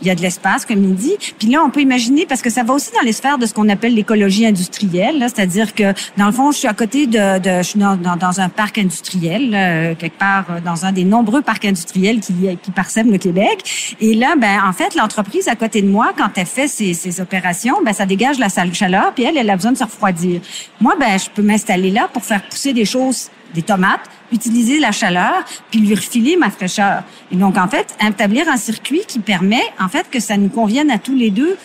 il 0.03 0.09
y 0.09 0.11
a 0.11 0.15
de 0.15 0.21
l'espace, 0.21 0.67
comme 0.67 0.83
il 0.83 0.95
dit. 0.95 1.17
Puis 1.39 1.49
là, 1.49 1.63
on 1.65 1.71
peut 1.71 1.81
imaginer, 1.81 2.27
parce 2.27 2.43
que 2.43 2.51
ça 2.51 2.63
va 2.63 2.75
aussi 2.75 2.91
dans 2.93 3.05
les 3.05 3.13
sphères 3.13 3.39
de 3.39 3.47
ce 3.47 3.55
qu'on 3.55 3.69
appelle 3.69 3.95
l'écologie 3.95 4.47
industrielle, 4.47 5.19
là, 5.19 5.29
c'est-à-dire 5.29 5.75
que, 5.75 5.95
dans 6.17 6.27
le 6.27 6.33
fond, 6.33 6.51
je 6.51 6.59
suis 6.59 6.69
à 6.69 6.75
côté 6.75 7.07
de, 7.07 7.39
de 7.39 7.59
je 7.59 7.63
suis 7.63 7.79
dans, 7.79 7.97
dans, 7.97 8.17
dans 8.17 8.41
un 8.41 8.49
parc 8.49 8.79
industriel, 8.79 9.51
là, 9.51 9.95
quelque 9.95 10.19
part 10.19 10.47
euh, 10.51 10.61
dans 10.61 10.85
un 10.85 10.93
des 10.93 11.05
nombreux 11.05 11.43
parcs 11.43 11.65
industriels 11.65 12.21
qui, 12.21 12.35
qui 12.63 12.71
parsèment 12.71 13.13
le 13.13 13.19
Québec. 13.19 13.97
Et 14.01 14.15
là, 14.15 14.35
ben, 14.37 14.61
en 14.67 14.73
fait, 14.73 14.95
l'entreprise 14.95 15.49
à 15.49 15.55
côté 15.55 15.83
de 15.83 15.89
moi, 15.89 16.13
quand 16.17 16.31
elle 16.37 16.47
fait 16.47 16.69
ses, 16.69 16.95
ses 16.95 17.21
opérations, 17.21 17.77
ben, 17.85 17.93
ça 17.93 18.07
dégage 18.07 18.39
la 18.39 18.49
chaleur, 18.73 19.13
puis 19.15 19.25
elle, 19.25 19.37
elle 19.37 19.51
a 19.51 19.57
besoin 19.57 19.73
de 19.73 19.79
se 19.79 19.85
refroidir. 19.85 20.41
Moi, 20.81 20.95
ben, 20.99 21.19
je 21.19 21.31
peux 21.31 21.43
m'installer 21.43 21.91
là 21.91 22.09
pour 22.13 22.25
faire 22.25 22.43
pousser 22.49 22.73
des 22.73 22.85
choses 22.85 23.31
des 23.55 23.63
tomates, 23.63 24.01
utiliser 24.33 24.79
la 24.79 24.93
chaleur, 24.93 25.45
puis 25.71 25.81
lui 25.81 25.95
refiler 25.95 26.37
ma 26.37 26.51
fraîcheur. 26.51 27.03
Et 27.31 27.37
donc, 27.37 27.57
en 27.57 27.69
fait, 27.69 27.95
établir 28.07 28.49
un 28.49 28.57
circuit 28.57 29.03
qui 29.07 29.19
permet, 29.19 29.63
en 29.81 29.89
fait, 29.89 30.09
que 30.11 30.21
ça 30.21 30.37
nous 30.37 30.49
convienne 30.49 30.91
à 30.91 30.99
tous 30.99 31.15
les 31.15 31.31
deux. 31.31 31.57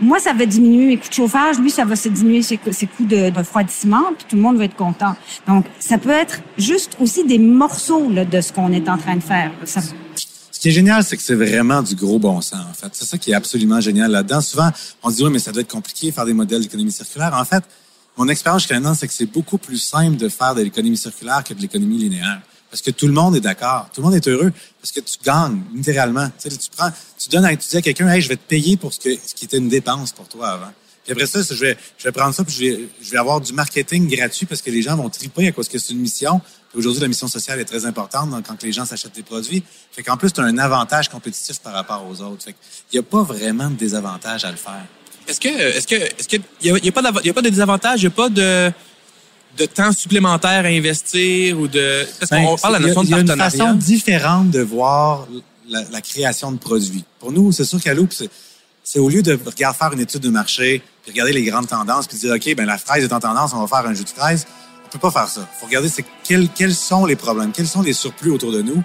Moi, 0.00 0.18
ça 0.18 0.32
va 0.32 0.46
diminuer 0.46 0.86
mes 0.86 0.96
coûts 0.96 1.08
de 1.08 1.14
chauffage. 1.14 1.58
Lui, 1.58 1.70
ça 1.70 1.84
va 1.84 1.94
se 1.94 2.08
diminuer 2.08 2.42
ses, 2.42 2.56
coûts 2.58 3.04
de, 3.04 3.36
refroidissement, 3.36 4.02
puis 4.16 4.26
tout 4.28 4.36
le 4.36 4.42
monde 4.42 4.56
va 4.56 4.64
être 4.64 4.76
content. 4.76 5.14
Donc, 5.46 5.66
ça 5.78 5.98
peut 5.98 6.10
être 6.10 6.40
juste 6.58 6.96
aussi 7.00 7.24
des 7.24 7.38
morceaux 7.38 8.10
là, 8.10 8.24
de 8.24 8.40
ce 8.40 8.52
qu'on 8.52 8.72
est 8.72 8.88
en 8.88 8.98
train 8.98 9.16
de 9.16 9.22
faire. 9.22 9.52
Ce 9.64 10.60
qui 10.60 10.68
est 10.68 10.72
génial, 10.72 11.04
c'est 11.04 11.16
que 11.16 11.22
c'est 11.22 11.34
vraiment 11.34 11.82
du 11.82 11.94
gros 11.94 12.18
bon 12.18 12.40
sens, 12.40 12.60
en 12.70 12.74
fait. 12.74 12.88
C'est 12.92 13.04
ça 13.04 13.18
qui 13.18 13.32
est 13.32 13.34
absolument 13.34 13.80
génial 13.80 14.10
là-dedans. 14.10 14.40
Souvent, 14.40 14.70
on 15.02 15.10
dit, 15.10 15.22
oui, 15.22 15.30
mais 15.30 15.38
ça 15.38 15.52
doit 15.52 15.62
être 15.62 15.70
compliqué 15.70 16.10
faire 16.10 16.24
des 16.24 16.34
modèles 16.34 16.62
d'économie 16.62 16.92
circulaire. 16.92 17.34
En 17.34 17.44
fait, 17.44 17.62
mon 18.16 18.28
expérience 18.28 18.62
jusqu'à 18.62 18.74
maintenant, 18.74 18.94
c'est 18.94 19.08
que 19.08 19.14
c'est 19.14 19.26
beaucoup 19.26 19.58
plus 19.58 19.78
simple 19.78 20.16
de 20.16 20.28
faire 20.28 20.54
de 20.54 20.62
l'économie 20.62 20.96
circulaire 20.96 21.42
que 21.44 21.54
de 21.54 21.60
l'économie 21.60 21.98
linéaire. 21.98 22.42
Parce 22.70 22.82
que 22.82 22.90
tout 22.90 23.06
le 23.06 23.12
monde 23.12 23.36
est 23.36 23.40
d'accord. 23.40 23.88
Tout 23.92 24.00
le 24.00 24.06
monde 24.06 24.14
est 24.14 24.26
heureux. 24.28 24.52
Parce 24.80 24.92
que 24.92 25.00
tu 25.00 25.18
gagnes, 25.22 25.60
littéralement. 25.74 26.28
Tu, 26.40 26.50
sais, 26.50 26.56
tu 26.56 26.70
prends, 26.74 26.90
tu 27.18 27.28
donnes 27.28 27.44
à, 27.44 27.54
tu 27.54 27.68
dis 27.68 27.76
à 27.76 27.82
quelqu'un, 27.82 28.08
hey, 28.08 28.22
je 28.22 28.28
vais 28.28 28.36
te 28.36 28.48
payer 28.48 28.76
pour 28.76 28.92
ce, 28.92 28.98
que, 28.98 29.10
ce 29.14 29.34
qui 29.34 29.44
était 29.44 29.58
une 29.58 29.68
dépense 29.68 30.12
pour 30.12 30.26
toi 30.26 30.48
avant. 30.48 30.72
Puis 31.04 31.12
après 31.12 31.26
ça, 31.26 31.40
je 31.42 31.54
vais, 31.54 31.76
je 31.98 32.04
vais 32.04 32.12
prendre 32.12 32.34
ça, 32.34 32.44
puis 32.44 32.54
je 32.54 32.60
vais, 32.60 32.88
je 33.02 33.10
vais 33.10 33.18
avoir 33.18 33.40
du 33.40 33.52
marketing 33.52 34.08
gratuit 34.08 34.46
parce 34.46 34.62
que 34.62 34.70
les 34.70 34.82
gens 34.82 34.96
vont 34.96 35.10
triper 35.10 35.48
à 35.48 35.52
cause 35.52 35.68
que 35.68 35.78
c'est 35.78 35.92
une 35.92 35.98
mission. 35.98 36.40
Aujourd'hui, 36.74 37.02
la 37.02 37.08
mission 37.08 37.28
sociale 37.28 37.60
est 37.60 37.64
très 37.64 37.84
importante 37.84 38.30
quand 38.46 38.62
les 38.62 38.72
gens 38.72 38.86
s'achètent 38.86 39.14
des 39.14 39.22
produits. 39.22 39.62
Fait 39.90 40.02
qu'en 40.02 40.16
plus, 40.16 40.32
tu 40.32 40.40
as 40.40 40.44
un 40.44 40.58
avantage 40.58 41.08
compétitif 41.08 41.58
par 41.60 41.74
rapport 41.74 42.06
aux 42.08 42.22
autres. 42.22 42.44
Fait 42.44 42.52
qu'il 42.52 43.00
n'y 43.00 43.00
a 43.00 43.02
pas 43.02 43.22
vraiment 43.22 43.68
de 43.68 43.74
désavantage 43.74 44.44
à 44.44 44.50
le 44.50 44.56
faire. 44.56 44.86
Est-ce 45.28 45.40
que, 45.40 45.48
est-ce 45.48 45.86
que, 45.86 45.94
est-ce 45.94 46.28
que, 46.28 46.36
il 46.60 46.66
y 46.66 46.70
a, 46.70 46.78
y 46.78 46.88
a 46.88 46.92
pas 46.92 47.02
y 47.24 47.30
a 47.30 47.32
pas 47.34 47.42
de 47.42 47.48
désavantage, 47.48 48.00
il 48.00 48.04
y 48.04 48.06
a 48.08 48.10
pas 48.10 48.28
de, 48.28 48.70
de 49.58 49.66
temps 49.66 49.92
supplémentaire 49.92 50.64
à 50.64 50.68
investir 50.68 51.58
ou 51.58 51.68
de, 51.68 52.06
parce 52.18 52.30
Ben, 52.30 52.44
qu'on 52.44 52.56
parle 52.56 52.78
de 52.78 52.82
la 52.82 52.88
il 52.88 52.94
notion 52.94 53.02
de 53.02 53.06
Il 53.06 53.10
y 53.10 53.14
a 53.14 53.18
une 53.20 53.26
partenariat. 53.26 53.50
façon 53.50 53.74
différente 53.74 54.50
de 54.50 54.60
voir 54.60 55.26
la, 55.68 55.84
la 55.90 56.00
création 56.00 56.52
de 56.52 56.58
produits. 56.58 57.04
Pour 57.20 57.32
nous, 57.32 57.52
c'est 57.52 57.64
sûr 57.64 57.80
qu'à 57.80 57.94
Loop, 57.94 58.12
c'est, 58.12 58.98
au 58.98 59.08
lieu 59.08 59.22
de 59.22 59.38
regarder 59.46 59.78
faire 59.78 59.92
une 59.92 60.00
étude 60.00 60.20
de 60.22 60.28
marché, 60.28 60.82
puis 61.02 61.12
regarder 61.12 61.32
les 61.32 61.44
grandes 61.44 61.68
tendances, 61.68 62.06
puis 62.08 62.18
dire, 62.18 62.34
OK, 62.34 62.54
ben 62.56 62.66
la 62.66 62.78
fraise 62.78 63.04
est 63.04 63.12
en 63.12 63.20
tendance, 63.20 63.52
on 63.54 63.64
va 63.64 63.66
faire 63.66 63.88
un 63.88 63.94
jus 63.94 64.04
de 64.04 64.08
fraise. 64.08 64.46
On 64.86 64.88
peut 64.88 64.98
pas 64.98 65.10
faire 65.10 65.28
ça. 65.28 65.48
faut 65.58 65.66
regarder 65.66 65.88
c'est 65.88 66.04
quels, 66.24 66.48
quels 66.50 66.74
sont 66.74 67.06
les 67.06 67.16
problèmes, 67.16 67.52
quels 67.52 67.68
sont 67.68 67.80
les 67.80 67.94
surplus 67.94 68.30
autour 68.30 68.52
de 68.52 68.60
nous, 68.60 68.82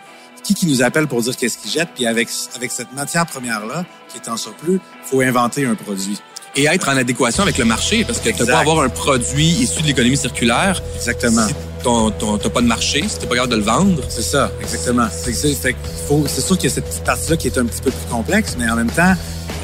qui 0.48 0.54
qui 0.54 0.66
nous 0.68 0.82
appelle 0.82 1.08
pour 1.08 1.22
dire 1.22 1.36
qu'est-ce 1.36 1.58
qu'ils 1.58 1.72
jettent, 1.72 1.90
puis 1.94 2.06
avec, 2.08 2.30
avec 2.56 2.72
cette 2.72 2.94
matière 2.94 3.26
première-là, 3.26 3.84
qui 4.10 4.18
est 4.18 4.30
en 4.30 4.38
surplus, 4.38 4.80
faut 5.04 5.20
inventer 5.22 5.66
un 5.66 5.76
produit. 5.76 6.18
Et 6.56 6.66
être 6.66 6.88
en 6.90 6.96
adéquation 6.98 7.44
avec 7.44 7.58
le 7.58 7.66
marché, 7.66 8.04
parce 8.06 8.20
que 8.20 8.30
tu 8.30 8.46
pas 8.46 8.60
avoir 8.60 8.80
un 8.82 8.90
produit 8.90 9.46
issu 9.46 9.82
de 9.82 9.88
l'économie 9.88 10.18
circulaire 10.18 10.82
Exactement. 10.96 11.46
si 11.48 11.54
t'as 11.84 12.50
pas 12.50 12.62
de 12.62 12.66
marché, 12.68 13.04
si 13.08 13.20
t'es 13.20 13.28
pas 13.28 13.36
capable 13.36 13.52
de 13.52 13.58
le 13.58 13.64
vendre. 13.64 14.02
C'est 14.10 14.24
ça, 14.24 14.52
exactement. 14.62 15.08
C'est 15.12 15.32
que 15.34 15.38
c'est 15.38 15.54
fait 15.54 15.74
qu'il 15.74 16.08
faut- 16.08 16.26
c'est 16.28 16.42
sûr 16.42 16.58
qu'il 16.58 16.70
y 16.70 16.72
a 16.72 16.76
cette 16.76 16.86
petite 16.86 17.04
partie-là 17.04 17.38
qui 17.38 17.48
est 17.48 17.58
un 17.58 17.66
petit 17.66 17.82
peu 17.82 17.92
plus 17.92 18.10
complexe, 18.10 18.56
mais 18.58 18.68
en 18.70 18.76
même 18.76 18.90
temps, 18.90 19.14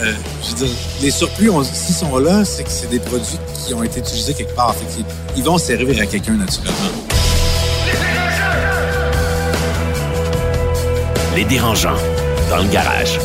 euh, 0.01 0.13
je 0.43 0.49
veux 0.49 0.65
dire, 0.67 0.75
les 1.01 1.11
surplus, 1.11 1.49
s'ils 1.73 1.95
sont 1.95 2.17
là, 2.17 2.45
c'est 2.45 2.63
que 2.63 2.69
c'est 2.69 2.89
des 2.89 2.99
produits 2.99 3.39
qui 3.65 3.73
ont 3.73 3.81
été 3.83 3.99
utilisés 4.01 4.33
quelque 4.33 4.53
part. 4.55 4.75
Fait 4.75 4.85
qu'ils- 4.95 5.05
ils 5.37 5.43
vont 5.43 5.57
servir 5.57 5.99
à 6.01 6.05
quelqu'un 6.05 6.33
naturellement. 6.33 7.22
Les 11.35 11.45
dérangeants, 11.45 11.97
dans 12.51 12.57
le 12.57 12.69
garage. 12.69 13.17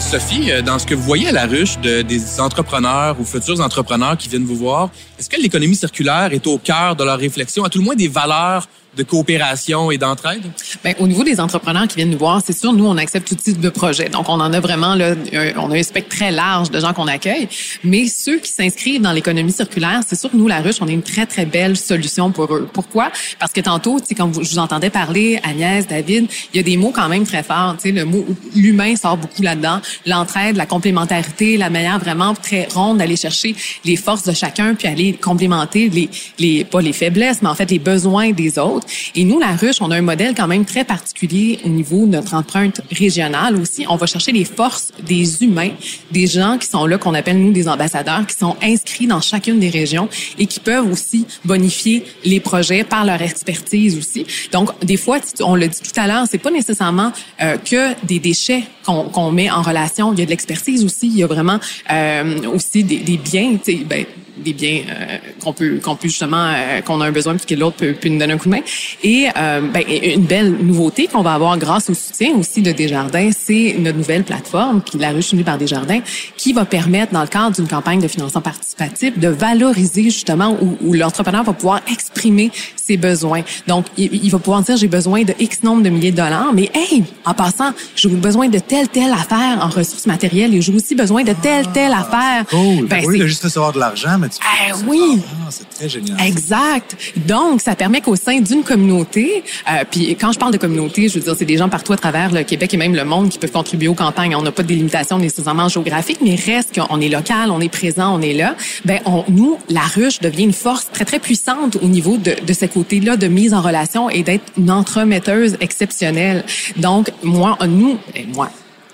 Sophie, 0.00 0.50
euh, 0.50 0.62
dans 0.62 0.78
ce 0.78 0.86
que 0.86 0.94
vous 0.94 1.02
voyez 1.02 1.28
à 1.28 1.32
la 1.32 1.44
ruche 1.44 1.78
de, 1.80 2.00
des 2.00 2.40
entrepreneurs 2.40 3.20
ou 3.20 3.24
futurs 3.24 3.60
entrepreneurs 3.60 4.16
qui 4.16 4.30
viennent 4.30 4.46
vous 4.46 4.56
voir, 4.56 4.88
est-ce 5.18 5.28
que 5.28 5.38
l'économie 5.38 5.76
circulaire 5.76 6.32
est 6.32 6.46
au 6.46 6.56
cœur 6.56 6.96
de 6.96 7.04
leur 7.04 7.18
réflexion, 7.18 7.64
à 7.64 7.68
tout 7.68 7.78
le 7.78 7.84
moins 7.84 7.94
des 7.94 8.08
valeurs 8.08 8.66
de 8.96 9.02
coopération 9.02 9.90
et 9.90 9.98
d'entraide? 9.98 10.42
Ben, 10.82 10.94
au 10.98 11.06
niveau 11.06 11.22
des 11.22 11.40
entrepreneurs 11.40 11.86
qui 11.86 11.96
viennent 11.96 12.10
nous 12.10 12.18
voir, 12.18 12.42
c'est 12.44 12.56
sûr, 12.56 12.72
nous, 12.72 12.86
on 12.86 12.96
accepte 12.96 13.28
tout 13.28 13.34
type 13.34 13.60
de 13.60 13.68
projet. 13.68 14.08
Donc, 14.08 14.28
on 14.28 14.40
en 14.40 14.52
a 14.52 14.60
vraiment, 14.60 14.94
là, 14.94 15.14
on 15.56 15.70
a 15.70 15.76
un 15.76 15.82
spectre 15.82 16.16
très 16.16 16.30
large 16.30 16.70
de 16.70 16.80
gens 16.80 16.92
qu'on 16.92 17.06
accueille. 17.06 17.48
Mais 17.84 18.06
ceux 18.06 18.38
qui 18.38 18.50
s'inscrivent 18.50 19.02
dans 19.02 19.12
l'économie 19.12 19.52
circulaire, 19.52 20.00
c'est 20.06 20.18
sûr 20.18 20.30
que 20.30 20.36
nous, 20.36 20.48
la 20.48 20.60
ruche, 20.60 20.76
on 20.80 20.88
est 20.88 20.92
une 20.92 21.02
très, 21.02 21.26
très 21.26 21.46
belle 21.46 21.76
solution 21.76 22.30
pour 22.30 22.52
eux. 22.54 22.68
Pourquoi? 22.72 23.10
Parce 23.38 23.52
que 23.52 23.60
tantôt, 23.60 24.00
tu 24.00 24.06
sais, 24.06 24.14
quand 24.14 24.32
je 24.32 24.50
vous 24.50 24.58
entendais 24.58 24.90
parler, 24.90 25.40
Agnès, 25.42 25.86
David, 25.86 26.28
il 26.52 26.56
y 26.56 26.60
a 26.60 26.62
des 26.62 26.76
mots 26.76 26.92
quand 26.94 27.08
même 27.08 27.26
très 27.26 27.42
forts. 27.42 27.76
Tu 27.76 27.88
sais, 27.88 27.92
le 27.92 28.04
mot 28.04 28.24
l'humain 28.54 28.96
sort 28.96 29.16
beaucoup 29.16 29.42
là-dedans. 29.42 29.80
L'entraide, 30.06 30.56
la 30.56 30.66
complémentarité, 30.66 31.56
la 31.56 31.70
manière 31.70 31.98
vraiment 31.98 32.34
très 32.34 32.68
ronde 32.72 32.98
d'aller 32.98 33.16
chercher 33.16 33.54
les 33.84 33.96
forces 33.96 34.24
de 34.24 34.32
chacun 34.32 34.74
puis 34.74 34.88
aller 34.88 35.12
complémenter 35.14 35.88
les, 35.88 36.08
les, 36.38 36.64
pas 36.64 36.80
les 36.80 36.92
faiblesses, 36.92 37.42
mais 37.42 37.48
en 37.48 37.54
fait 37.54 37.70
les 37.70 37.78
besoins 37.78 38.32
des 38.32 38.58
autres. 38.58 38.85
Et 39.14 39.24
nous, 39.24 39.38
la 39.38 39.56
ruche, 39.56 39.76
on 39.80 39.90
a 39.90 39.96
un 39.96 40.02
modèle 40.02 40.34
quand 40.34 40.46
même 40.46 40.64
très 40.64 40.84
particulier 40.84 41.60
au 41.64 41.68
niveau 41.68 42.06
de 42.06 42.12
notre 42.12 42.34
empreinte 42.34 42.80
régionale 42.90 43.56
aussi. 43.56 43.86
On 43.88 43.96
va 43.96 44.06
chercher 44.06 44.32
les 44.32 44.44
forces 44.44 44.92
des 45.06 45.42
humains, 45.42 45.70
des 46.10 46.26
gens 46.26 46.58
qui 46.58 46.68
sont 46.68 46.86
là, 46.86 46.98
qu'on 46.98 47.14
appelle 47.14 47.38
nous 47.38 47.52
des 47.52 47.68
ambassadeurs, 47.68 48.26
qui 48.26 48.36
sont 48.36 48.56
inscrits 48.62 49.06
dans 49.06 49.20
chacune 49.20 49.58
des 49.58 49.70
régions 49.70 50.08
et 50.38 50.46
qui 50.46 50.60
peuvent 50.60 50.90
aussi 50.90 51.26
bonifier 51.44 52.04
les 52.24 52.40
projets 52.40 52.84
par 52.84 53.04
leur 53.04 53.20
expertise 53.22 53.96
aussi. 53.96 54.26
Donc, 54.52 54.70
des 54.84 54.96
fois, 54.96 55.18
on 55.40 55.54
l'a 55.54 55.68
dit 55.68 55.80
tout 55.80 56.00
à 56.00 56.06
l'heure, 56.06 56.24
c'est 56.30 56.38
pas 56.38 56.50
nécessairement 56.50 57.12
euh, 57.42 57.56
que 57.58 57.94
des 58.04 58.18
déchets 58.18 58.64
qu'on 58.84 59.32
met 59.32 59.50
en 59.50 59.62
relation. 59.62 60.12
Il 60.12 60.18
y 60.20 60.22
a 60.22 60.24
de 60.24 60.30
l'expertise 60.30 60.84
aussi. 60.84 61.08
Il 61.08 61.18
y 61.18 61.22
a 61.22 61.26
vraiment 61.26 61.58
euh, 61.90 62.48
aussi 62.54 62.84
des, 62.84 62.98
des 62.98 63.16
biens, 63.16 63.58
ben, 63.86 64.04
des 64.36 64.52
biens 64.52 64.82
euh, 64.88 65.18
qu'on 65.40 65.52
peut 65.52 65.78
qu'on 65.82 65.96
peut 65.96 66.08
justement 66.08 66.52
euh, 66.54 66.80
qu'on 66.82 67.00
a 67.00 67.06
un 67.06 67.12
besoin 67.12 67.36
puis 67.36 67.46
que 67.46 67.54
l'autre 67.58 67.76
peut, 67.76 67.92
peut 67.92 68.08
nous 68.08 68.18
donner 68.18 68.34
un 68.34 68.38
coup 68.38 68.48
de 68.48 68.54
main. 68.54 68.62
Et 69.02 69.26
euh, 69.36 69.60
ben, 69.60 69.82
une 69.88 70.24
belle 70.24 70.52
nouveauté 70.52 71.06
qu'on 71.06 71.22
va 71.22 71.34
avoir 71.34 71.56
grâce 71.58 71.90
au 71.90 71.94
soutien 71.94 72.34
aussi 72.36 72.62
de 72.62 72.72
Desjardins 72.72 73.30
c'est 73.36 73.76
notre 73.78 73.98
nouvelle 73.98 74.24
plateforme 74.24 74.82
qui 74.82 74.98
la 74.98 75.10
ruche 75.10 75.34
par 75.44 75.58
Desjardins 75.58 76.00
qui 76.36 76.52
va 76.52 76.64
permettre 76.64 77.12
dans 77.12 77.22
le 77.22 77.28
cadre 77.28 77.56
d'une 77.56 77.68
campagne 77.68 78.00
de 78.00 78.08
financement 78.08 78.40
participatif 78.40 79.18
de 79.18 79.28
valoriser 79.28 80.04
justement 80.04 80.56
où, 80.60 80.76
où 80.80 80.92
l'entrepreneur 80.92 81.44
va 81.44 81.52
pouvoir 81.52 81.80
exprimer 81.90 82.50
ses 82.86 82.96
besoins 82.96 83.42
donc 83.66 83.86
il, 83.96 84.12
il 84.24 84.30
va 84.30 84.38
pouvoir 84.38 84.62
dire 84.62 84.76
j'ai 84.76 84.88
besoin 84.88 85.22
de 85.22 85.34
X 85.38 85.62
nombre 85.62 85.82
de 85.82 85.88
milliers 85.88 86.12
de 86.12 86.16
dollars 86.16 86.52
mais 86.54 86.70
hey 86.74 87.04
en 87.24 87.34
passant 87.34 87.72
j'ai 87.94 88.08
besoin 88.08 88.48
de 88.48 88.58
telle 88.58 88.88
telle 88.88 89.12
affaire 89.12 89.58
en 89.60 89.68
ressources 89.68 90.06
matérielles 90.06 90.54
et 90.54 90.60
j'ai 90.62 90.74
aussi 90.74 90.94
besoin 90.94 91.22
de 91.24 91.32
telle 91.32 91.66
telle 91.72 91.92
affaire 91.92 92.44
Cool. 92.50 92.86
Ben, 92.86 93.02
oui, 93.06 93.14
c'est- 93.16 93.22
de 93.22 93.26
juste 93.26 93.42
recevoir 93.44 93.72
de 93.72 93.78
l'argent, 93.80 94.16
mais 94.18 94.28
tu 94.28 94.38
peux 94.38 94.44
Ah, 94.48 94.66
faire 94.66 94.76
ça. 94.76 94.84
oui. 94.86 95.18
Ah, 95.24 95.48
c'est 95.50 95.68
très 95.70 95.88
génial. 95.88 96.20
Exact. 96.26 96.96
Donc, 97.16 97.60
ça 97.60 97.74
permet 97.74 98.00
qu'au 98.00 98.14
sein 98.16 98.40
d'une 98.40 98.62
communauté, 98.62 99.42
euh, 99.70 99.84
puis 99.90 100.16
quand 100.20 100.32
je 100.32 100.38
parle 100.38 100.52
de 100.52 100.58
communauté, 100.58 101.08
je 101.08 101.14
veux 101.18 101.20
dire, 101.24 101.34
c'est 101.36 101.44
des 101.44 101.56
gens 101.56 101.68
partout 101.68 101.92
à 101.92 101.96
travers 101.96 102.30
le 102.32 102.42
Québec 102.42 102.72
et 102.74 102.76
même 102.76 102.94
le 102.94 103.04
monde 103.04 103.28
qui 103.30 103.38
peuvent 103.38 103.50
contribuer 103.52 103.88
aux 103.88 103.94
campagnes. 103.94 104.34
On 104.36 104.42
n'a 104.42 104.52
pas 104.52 104.62
de 104.62 104.68
délimitation 104.68 105.18
nécessairement 105.18 105.68
géographique, 105.68 106.18
mais 106.22 106.34
reste 106.36 106.78
qu'on 106.78 107.00
est 107.00 107.08
local, 107.08 107.50
on 107.50 107.60
est 107.60 107.68
présent, 107.68 108.14
on 108.16 108.20
est 108.20 108.34
là. 108.34 108.54
Ben, 108.84 109.00
on, 109.06 109.24
nous, 109.28 109.58
la 109.68 109.80
ruche 109.80 110.20
devient 110.20 110.44
une 110.44 110.52
force 110.52 110.88
très, 110.92 111.04
très 111.04 111.18
puissante 111.18 111.76
au 111.82 111.88
niveau 111.88 112.16
de, 112.16 112.34
de 112.46 112.52
ce 112.52 112.66
côté-là 112.76 113.16
de 113.16 113.26
mise 113.26 113.54
en 113.54 113.62
relation 113.62 114.10
et 114.10 114.22
d'être 114.22 114.52
une 114.58 114.70
entremetteuse 114.70 115.56
exceptionnelle. 115.60 116.44
Donc, 116.76 117.10
moi, 117.22 117.56
nous, 117.66 117.98
eh, 118.14 118.26
moi, 118.26 118.50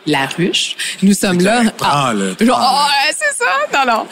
la 0.06 0.26
ruche, 0.26 0.76
nous 1.02 1.14
sommes 1.14 1.40
là. 1.40 1.62
oh, 2.40 2.76
ouais, 2.86 3.12
c'est 3.12 3.34
ça. 3.36 3.50
Non, 3.74 3.92
non. 3.92 4.06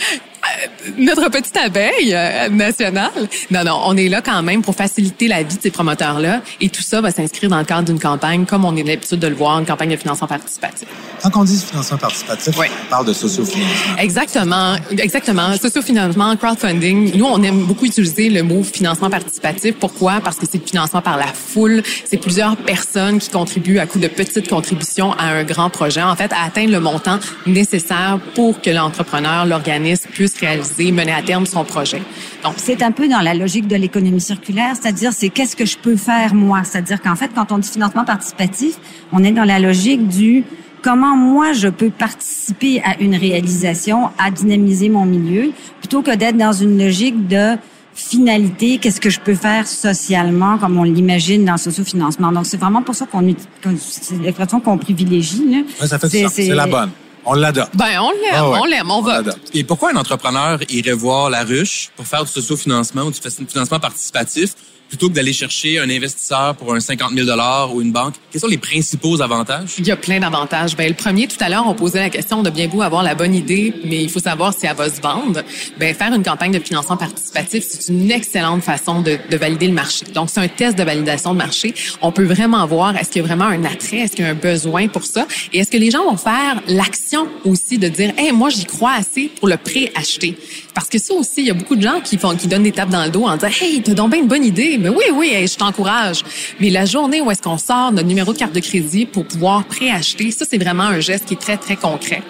Euh, 0.87 0.91
Notre 0.99 1.29
petite 1.31 1.57
abeille 1.57 2.13
euh, 2.15 2.49
nationale. 2.49 3.11
Non, 3.51 3.65
non, 3.65 3.81
on 3.87 3.97
est 3.97 4.09
là 4.09 4.21
quand 4.23 4.43
même 4.43 4.63
pour 4.63 4.75
faciliter 4.75 5.29
la 5.29 5.43
vie 5.43 5.57
de 5.57 5.63
ces 5.63 5.71
promoteurs-là. 5.71 6.43
Et 6.61 6.69
tout 6.69 6.83
ça 6.83 7.01
va 7.01 7.11
s'inscrire 7.11 7.51
dans 7.51 7.59
le 7.59 7.65
cadre 7.65 7.85
d'une 7.85 8.01
campagne, 8.01 8.45
comme 8.47 8.65
on 8.65 8.77
est 8.77 8.83
l'habitude 8.83 9.19
de 9.19 9.27
le 9.27 9.35
voir, 9.35 9.59
une 9.59 9.67
campagne 9.67 9.91
de 9.91 9.97
financement 9.97 10.27
participatif. 10.27 10.89
Quand 11.23 11.31
on 11.37 11.45
dit 11.45 11.59
financement 11.59 11.99
participatif, 11.99 12.55
Oui. 12.59 12.67
on 12.87 12.91
parle 12.91 13.07
de 13.07 13.13
sociofinancement. 13.13 13.97
Exactement, 13.99 14.77
exactement. 14.99 15.57
Sociofinancement, 15.57 16.37
crowdfunding. 16.37 17.17
Nous, 17.17 17.25
on 17.27 17.43
aime 17.43 17.65
beaucoup 17.65 17.85
utiliser 17.87 18.31
le 18.31 18.43
mot 18.43 18.63
financement 18.63 19.11
participatif. 19.11 19.75
Pourquoi? 19.79 20.21
Parce 20.23 20.37
que 20.37 20.47
c'est 20.51 20.59
le 20.59 20.67
financement 20.67 21.03
par 21.03 21.17
la 21.17 21.27
foule. 21.27 21.83
C'est 22.05 22.17
plusieurs 22.17 22.57
personnes 22.57 23.19
qui 23.19 23.29
contribuent 23.31 23.79
à 23.79 23.87
coup 23.87 23.99
de 23.99 24.09
petites 24.09 24.49
contributions 24.49 25.13
à 25.13 25.25
un 25.27 25.45
grand 25.45 25.71
projet. 25.71 26.03
En 26.03 26.17
fait, 26.17 26.33
à 26.33 26.45
atteindre 26.47 26.73
le 26.73 26.81
montant 26.81 27.19
nécessaire 27.47 28.19
pour 28.35 28.61
que 28.61 28.71
l'entrepreneur, 28.71 29.45
l'organisme 29.47 30.09
puisse 30.11 30.35
réaliser, 30.41 30.93
mener 30.93 31.13
à 31.13 31.23
terme 31.23 31.47
son 31.47 31.65
projet. 31.65 32.03
Donc, 32.43 32.55
c'est 32.57 32.83
un 32.83 32.93
peu 32.93 33.09
dans 33.09 33.21
la 33.21 33.35
logique 33.35 33.67
de 33.67 33.77
l'économie 33.77 34.21
circulaire, 34.21 34.75
c'est-à-dire 34.81 35.13
c'est 35.13 35.29
qu'est-ce 35.29 35.57
que 35.57 35.67
je 35.67 35.79
peux 35.79 35.97
faire 35.97 36.35
moi, 36.35 36.63
c'est-à-dire 36.65 37.01
qu'en 37.01 37.17
fait, 37.17 37.31
quand 37.35 37.53
on 37.53 37.59
dit 37.59 37.69
financement 37.69 38.05
participatif, 38.05 38.77
on 39.13 39.23
est 39.25 39.33
dans 39.33 39.45
la 39.45 39.59
logique 39.59 40.09
du 40.09 40.45
comment 40.83 41.17
moi 41.17 41.53
je 41.53 41.69
peux 41.69 41.91
participer 41.91 42.81
à 42.83 42.99
une 43.01 43.15
réalisation, 43.15 44.11
à 44.19 44.31
dynamiser 44.31 44.89
mon 44.89 45.05
milieu, 45.05 45.53
plutôt 45.81 46.03
que 46.03 46.15
d'être 46.15 46.37
dans 46.37 46.53
une 46.53 46.79
logique 46.79 47.29
de 47.29 47.57
finalité, 47.95 48.79
qu'est-ce 48.79 49.01
que 49.01 49.11
je 49.11 49.21
peux 49.21 49.35
faire 49.35 49.67
socialement, 49.67 50.59
comme 50.59 50.79
on 50.79 50.85
l'imagine 50.85 51.45
dans 51.45 51.53
le 51.53 51.59
socio-financement. 51.59 52.33
Donc, 52.33 52.47
c'est 52.47 52.57
vraiment 52.57 52.83
pour 52.83 52.95
ça 52.95 53.07
qu'on 53.07 53.35
c'est 53.79 54.21
l'expression 54.23 54.61
qu'on 54.61 54.79
privilégie. 54.79 55.65
Là. 55.81 55.87
ça 55.87 55.99
fait 55.99 56.09
C'est 56.29 56.49
la 56.49 56.67
bonne. 56.67 56.91
On 57.25 57.35
l'adopte. 57.35 57.77
Ben, 57.77 58.01
on 58.01 58.11
l'aime, 58.11 58.35
ah 58.35 58.49
on 58.49 58.65
l'aime, 58.65 58.91
on, 58.91 59.03
va. 59.03 59.23
Et 59.53 59.65
pourquoi 59.65 59.91
un 59.93 59.97
entrepreneur 59.97 60.59
irait 60.69 60.93
voir 60.93 61.31
la 61.31 61.45
ruche 61.45 61.91
pour 61.97 62.07
faire 62.07 62.25
du 62.25 62.31
socio-financement 62.31 63.03
ou 63.03 63.11
du 63.11 63.21
financement 63.47 63.81
participatif? 63.81 64.55
Plutôt 64.91 65.09
que 65.09 65.15
d'aller 65.15 65.33
chercher 65.33 65.79
un 65.79 65.89
investisseur 65.89 66.57
pour 66.57 66.75
un 66.75 66.81
50 66.81 67.13
000 67.15 67.29
ou 67.73 67.81
une 67.81 67.93
banque? 67.93 68.15
Quels 68.31 68.41
sont 68.41 68.49
les 68.49 68.59
principaux 68.59 69.23
avantages? 69.23 69.77
Il 69.79 69.87
y 69.87 69.93
a 69.93 69.97
plein 69.97 70.19
d'avantages. 70.19 70.77
Ben, 70.77 70.89
le 70.89 70.95
premier, 70.95 71.29
tout 71.29 71.37
à 71.41 71.49
l'heure, 71.49 71.65
on 71.67 71.75
posait 71.75 72.01
la 72.01 72.11
question 72.11 72.43
de 72.43 72.51
bien 72.51 72.67
beau 72.67 72.83
avoir 72.83 73.05
la 73.05 73.15
bonne 73.15 73.35
idée, 73.35 73.73
mais 73.85 74.03
il 74.03 74.11
faut 74.11 74.19
savoir 74.19 74.53
si 74.53 74.67
elle 74.67 74.77
va 74.77 74.91
se 74.91 75.01
vendre. 75.01 75.43
Ben, 75.79 75.95
faire 75.95 76.13
une 76.13 76.25
campagne 76.25 76.51
de 76.51 76.59
financement 76.59 76.97
participatif, 76.97 77.65
c'est 77.69 77.93
une 77.93 78.11
excellente 78.11 78.63
façon 78.63 79.01
de, 79.01 79.17
de 79.31 79.37
valider 79.37 79.69
le 79.69 79.75
marché. 79.75 80.05
Donc, 80.13 80.29
c'est 80.29 80.41
un 80.41 80.49
test 80.49 80.77
de 80.77 80.83
validation 80.83 81.33
de 81.33 81.39
marché. 81.39 81.73
On 82.03 82.11
peut 82.11 82.25
vraiment 82.25 82.67
voir 82.67 82.97
est-ce 82.97 83.11
qu'il 83.11 83.23
y 83.23 83.25
a 83.25 83.29
vraiment 83.29 83.47
un 83.47 83.65
attrait, 83.65 83.99
est-ce 83.99 84.17
qu'il 84.17 84.25
y 84.25 84.29
a 84.29 84.33
un 84.33 84.35
besoin 84.35 84.89
pour 84.89 85.05
ça, 85.05 85.27
et 85.53 85.61
est-ce 85.61 85.71
que 85.71 85.77
les 85.77 85.93
gens 85.93 86.05
vont 86.05 86.17
faire 86.17 86.61
l'action 86.67 87.29
aussi 87.45 87.79
de 87.79 87.87
dire, 87.89 88.13
hey, 88.19 88.33
moi, 88.33 88.51
j'y 88.51 88.65
crois 88.65 88.95
assez 88.95 89.31
pour 89.39 89.47
le 89.47 89.57
pré-acheter? 89.57 90.37
Parce 90.75 90.89
que 90.89 90.99
ça 90.99 91.15
aussi, 91.15 91.41
il 91.43 91.47
y 91.47 91.51
a 91.51 91.55
beaucoup 91.55 91.77
de 91.77 91.83
gens 91.83 92.01
qui 92.01 92.19
font, 92.19 92.35
qui 92.37 92.47
donnent 92.47 92.63
des 92.63 92.73
tapes 92.73 92.91
dans 92.91 93.05
le 93.05 93.11
dos 93.11 93.25
en 93.25 93.37
disant, 93.37 93.49
hey, 93.61 93.83
t'as 93.83 93.95
donc 93.95 94.11
bien 94.11 94.21
une 94.21 94.29
bonne 94.29 94.45
idée. 94.45 94.79
Mais 94.79 94.89
oui, 94.89 95.05
oui, 95.13 95.33
je 95.47 95.57
t'encourage. 95.57 96.25
Mais 96.61 96.71
la 96.71 96.85
journée 96.85 97.21
où 97.21 97.31
est-ce 97.31 97.43
qu'on 97.43 97.59
sort 97.59 97.93
notre 97.93 98.09
numéro 98.09 98.33
de 98.33 98.39
carte 98.39 98.55
de 98.55 98.61
crédit 98.61 99.07
pour 99.07 99.27
pouvoir 99.27 99.65
préacheter, 99.65 100.31
ça, 100.31 100.45
c'est 100.49 100.59
vraiment 100.59 100.85
un 100.85 101.01
geste 101.01 101.27
qui 101.27 101.35
est 101.35 101.41
très, 101.41 101.57
très 101.57 101.77
concret. 101.77 102.23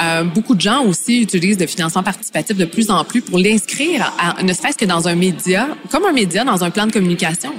Euh, 0.00 0.24
beaucoup 0.24 0.54
de 0.54 0.60
gens 0.60 0.84
aussi 0.84 1.22
utilisent 1.22 1.58
le 1.58 1.66
financement 1.66 2.02
participatif 2.02 2.56
de 2.56 2.64
plus 2.64 2.90
en 2.90 3.04
plus 3.04 3.22
pour 3.22 3.38
l'inscrire, 3.38 4.12
ne 4.42 4.52
serait-ce 4.52 4.76
que 4.76 4.84
dans 4.84 5.08
un 5.08 5.14
média, 5.14 5.68
comme 5.90 6.04
un 6.04 6.12
média, 6.12 6.44
dans 6.44 6.64
un 6.64 6.70
plan 6.70 6.86
de 6.86 6.92
communication. 6.92 7.52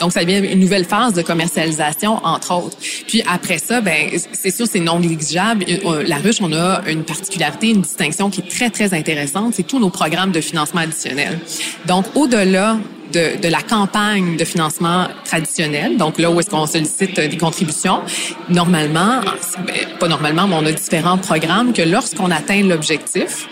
Donc, 0.00 0.12
ça 0.12 0.24
devient 0.24 0.52
une 0.52 0.60
nouvelle 0.60 0.84
phase 0.84 1.14
de 1.14 1.22
commercialisation, 1.22 2.24
entre 2.24 2.54
autres. 2.54 2.76
Puis 3.06 3.22
après 3.30 3.58
ça, 3.58 3.80
ben, 3.80 4.10
c'est 4.32 4.54
sûr, 4.54 4.66
c'est 4.70 4.80
non 4.80 5.00
négligeable. 5.00 5.64
Euh, 5.68 6.02
la 6.06 6.16
ruche, 6.16 6.38
on 6.40 6.52
a 6.52 6.82
une 6.88 7.04
particularité, 7.04 7.70
une 7.70 7.82
distinction 7.82 8.30
qui 8.30 8.40
est 8.40 8.48
très, 8.48 8.70
très 8.70 8.94
intéressante. 8.94 9.54
C'est 9.54 9.66
tous 9.68 9.78
nos 9.78 9.90
programmes 9.90 10.32
de 10.32 10.40
financement 10.40 10.80
additionnel. 10.80 11.38
Donc, 11.86 12.06
au-delà 12.14 12.78
de, 13.12 13.40
de, 13.40 13.48
la 13.48 13.62
campagne 13.62 14.36
de 14.36 14.44
financement 14.44 15.06
traditionnel, 15.24 15.96
donc 15.96 16.18
là 16.18 16.30
où 16.30 16.40
est-ce 16.40 16.50
qu'on 16.50 16.66
sollicite 16.66 17.18
des 17.18 17.36
contributions, 17.36 18.00
normalement, 18.48 19.20
ben, 19.66 19.98
pas 19.98 20.08
normalement, 20.08 20.46
mais 20.46 20.56
on 20.58 20.66
a 20.66 20.72
différents 20.72 21.18
programmes 21.18 21.72
que 21.72 21.82
lorsqu'on 21.82 22.30
atteint 22.30 22.62
l'objectif, 22.62 23.48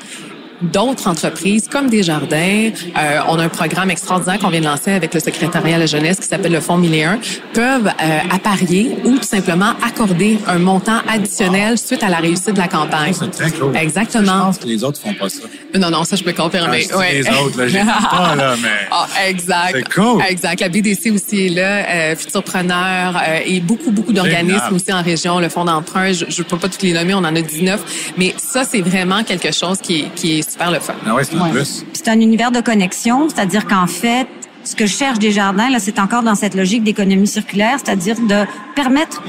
d'autres 0.63 1.09
entreprises 1.09 1.69
comme 1.69 1.89
Desjardins, 1.89 2.71
euh, 2.97 3.21
on 3.29 3.39
a 3.39 3.45
un 3.45 3.49
programme 3.49 3.91
extraordinaire 3.91 4.39
qu'on 4.39 4.49
vient 4.49 4.61
de 4.61 4.67
lancer 4.67 4.93
avec 4.93 5.13
le 5.15 5.21
secrétariat 5.21 5.77
à 5.77 5.79
la 5.79 5.87
jeunesse 5.87 6.19
qui 6.19 6.27
s'appelle 6.27 6.53
le 6.53 6.61
Fonds 6.61 6.79
1001, 6.79 7.19
peuvent 7.53 7.87
euh, 7.87 8.19
apparier 8.31 8.97
ou 9.05 9.19
tout 9.19 9.23
simplement 9.23 9.73
accorder 9.87 10.39
un 10.47 10.59
montant 10.59 10.99
additionnel 11.09 11.79
suite 11.79 12.03
à 12.03 12.09
la 12.09 12.19
réussite 12.19 12.55
de 12.55 12.59
la 12.59 12.69
campagne. 12.69 13.13
C'est 13.13 13.31
très 13.31 13.51
cool. 13.51 13.77
Exactement. 13.77 14.23
Je 14.23 14.47
pense 14.47 14.59
que 14.59 14.67
les 14.67 14.85
autres 14.85 15.01
font 15.01 15.15
pas 15.15 15.29
ça. 15.29 15.43
Non, 15.79 15.91
non, 15.91 16.05
ça 16.05 16.17
je 16.17 16.25
peux 16.25 16.33
confirmer. 16.33 16.87
Ah, 16.93 17.03
Les 17.13 17.29
autres, 17.29 17.59
là, 17.59 17.69
j'ai 17.69 17.79
pas 18.11 18.35
là, 18.35 18.55
mais. 18.63 18.89
Ah, 18.91 19.07
exact. 19.29 19.75
C'est 19.75 19.95
cool. 19.95 20.23
Exact. 20.29 20.61
La 20.61 20.69
BDC 20.69 21.11
aussi 21.11 21.47
est 21.47 21.49
là, 21.51 21.87
euh, 21.89 22.17
Futurpreneur 22.17 23.17
euh, 23.17 23.41
et 23.45 23.61
beaucoup, 23.61 23.91
beaucoup 23.91 24.13
d'organismes 24.13 24.75
aussi 24.75 24.93
en 24.93 25.03
région, 25.03 25.39
le 25.39 25.49
Fonds 25.49 25.65
d'emprunt. 25.65 26.13
Je 26.13 26.25
ne 26.25 26.43
peux 26.45 26.57
pas 26.57 26.69
tous 26.69 26.83
les 26.83 26.93
nommer, 26.93 27.15
on 27.15 27.19
en 27.19 27.37
a 27.37 27.41
19, 27.41 28.13
mais 28.17 28.35
ça 28.37 28.65
c'est 28.65 28.81
vraiment 28.81 29.23
quelque 29.25 29.53
chose 29.53 29.79
qui 29.81 30.01
est, 30.01 30.15
qui 30.15 30.39
est 30.39 30.51
super 30.51 30.71
le 30.71 30.81
fun. 30.81 30.95
Ah 31.07 31.15
ouais, 31.15 31.25
c'est 31.25 31.37
plus. 31.51 31.85
C'est 31.93 32.09
un 32.09 32.21
univers 32.21 32.51
de 32.51 32.61
connexion, 32.61 33.29
c'est-à-dire 33.29 33.67
qu'en 33.67 33.87
fait, 33.87 34.27
ce 34.65 34.75
que 34.75 34.87
je 34.87 34.97
cherche 34.97 35.19
des 35.19 35.31
jardins, 35.31 35.71
là, 35.71 35.79
c'est 35.79 35.99
encore 35.99 36.23
dans 36.23 36.35
cette 36.35 36.55
logique 36.55 36.83
d'économie 36.83 37.27
circulaire, 37.27 37.79
c'est-à-dire 37.83 38.17
de 38.17 38.45
permettre 38.75 39.23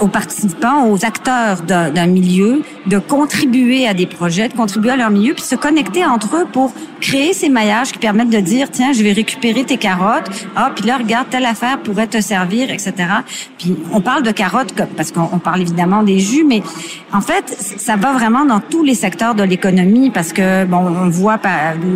aux 0.00 0.08
participants, 0.08 0.88
aux 0.88 1.04
acteurs 1.04 1.62
d'un 1.62 2.06
milieu, 2.06 2.62
de 2.86 2.98
contribuer 2.98 3.86
à 3.86 3.94
des 3.94 4.06
projets, 4.06 4.48
de 4.48 4.54
contribuer 4.54 4.90
à 4.90 4.96
leur 4.96 5.10
milieu, 5.10 5.34
puis 5.34 5.42
se 5.42 5.54
connecter 5.54 6.04
entre 6.04 6.36
eux 6.36 6.46
pour 6.52 6.72
créer 7.00 7.32
ces 7.32 7.48
maillages 7.48 7.92
qui 7.92 7.98
permettent 7.98 8.30
de 8.30 8.40
dire, 8.40 8.70
tiens, 8.70 8.92
je 8.92 9.02
vais 9.02 9.12
récupérer 9.12 9.64
tes 9.64 9.76
carottes, 9.76 10.30
ah, 10.56 10.72
puis 10.74 10.86
là, 10.86 10.96
regarde, 10.98 11.28
telle 11.30 11.46
affaire 11.46 11.78
pourrait 11.80 12.06
te 12.06 12.20
servir, 12.20 12.70
etc. 12.70 12.92
Puis 13.58 13.76
on 13.92 14.00
parle 14.00 14.22
de 14.22 14.30
carottes 14.30 14.74
parce 14.96 15.12
qu'on 15.12 15.38
parle 15.38 15.62
évidemment 15.62 16.02
des 16.02 16.18
jus, 16.18 16.44
mais 16.44 16.62
en 17.12 17.20
fait, 17.20 17.48
ça 17.48 17.96
va 17.96 18.12
vraiment 18.12 18.44
dans 18.44 18.60
tous 18.60 18.84
les 18.84 18.94
secteurs 18.94 19.34
de 19.34 19.42
l'économie 19.42 20.10
parce 20.10 20.32
que, 20.32 20.64
bon, 20.64 20.78
on 20.78 21.08
voit, 21.08 21.38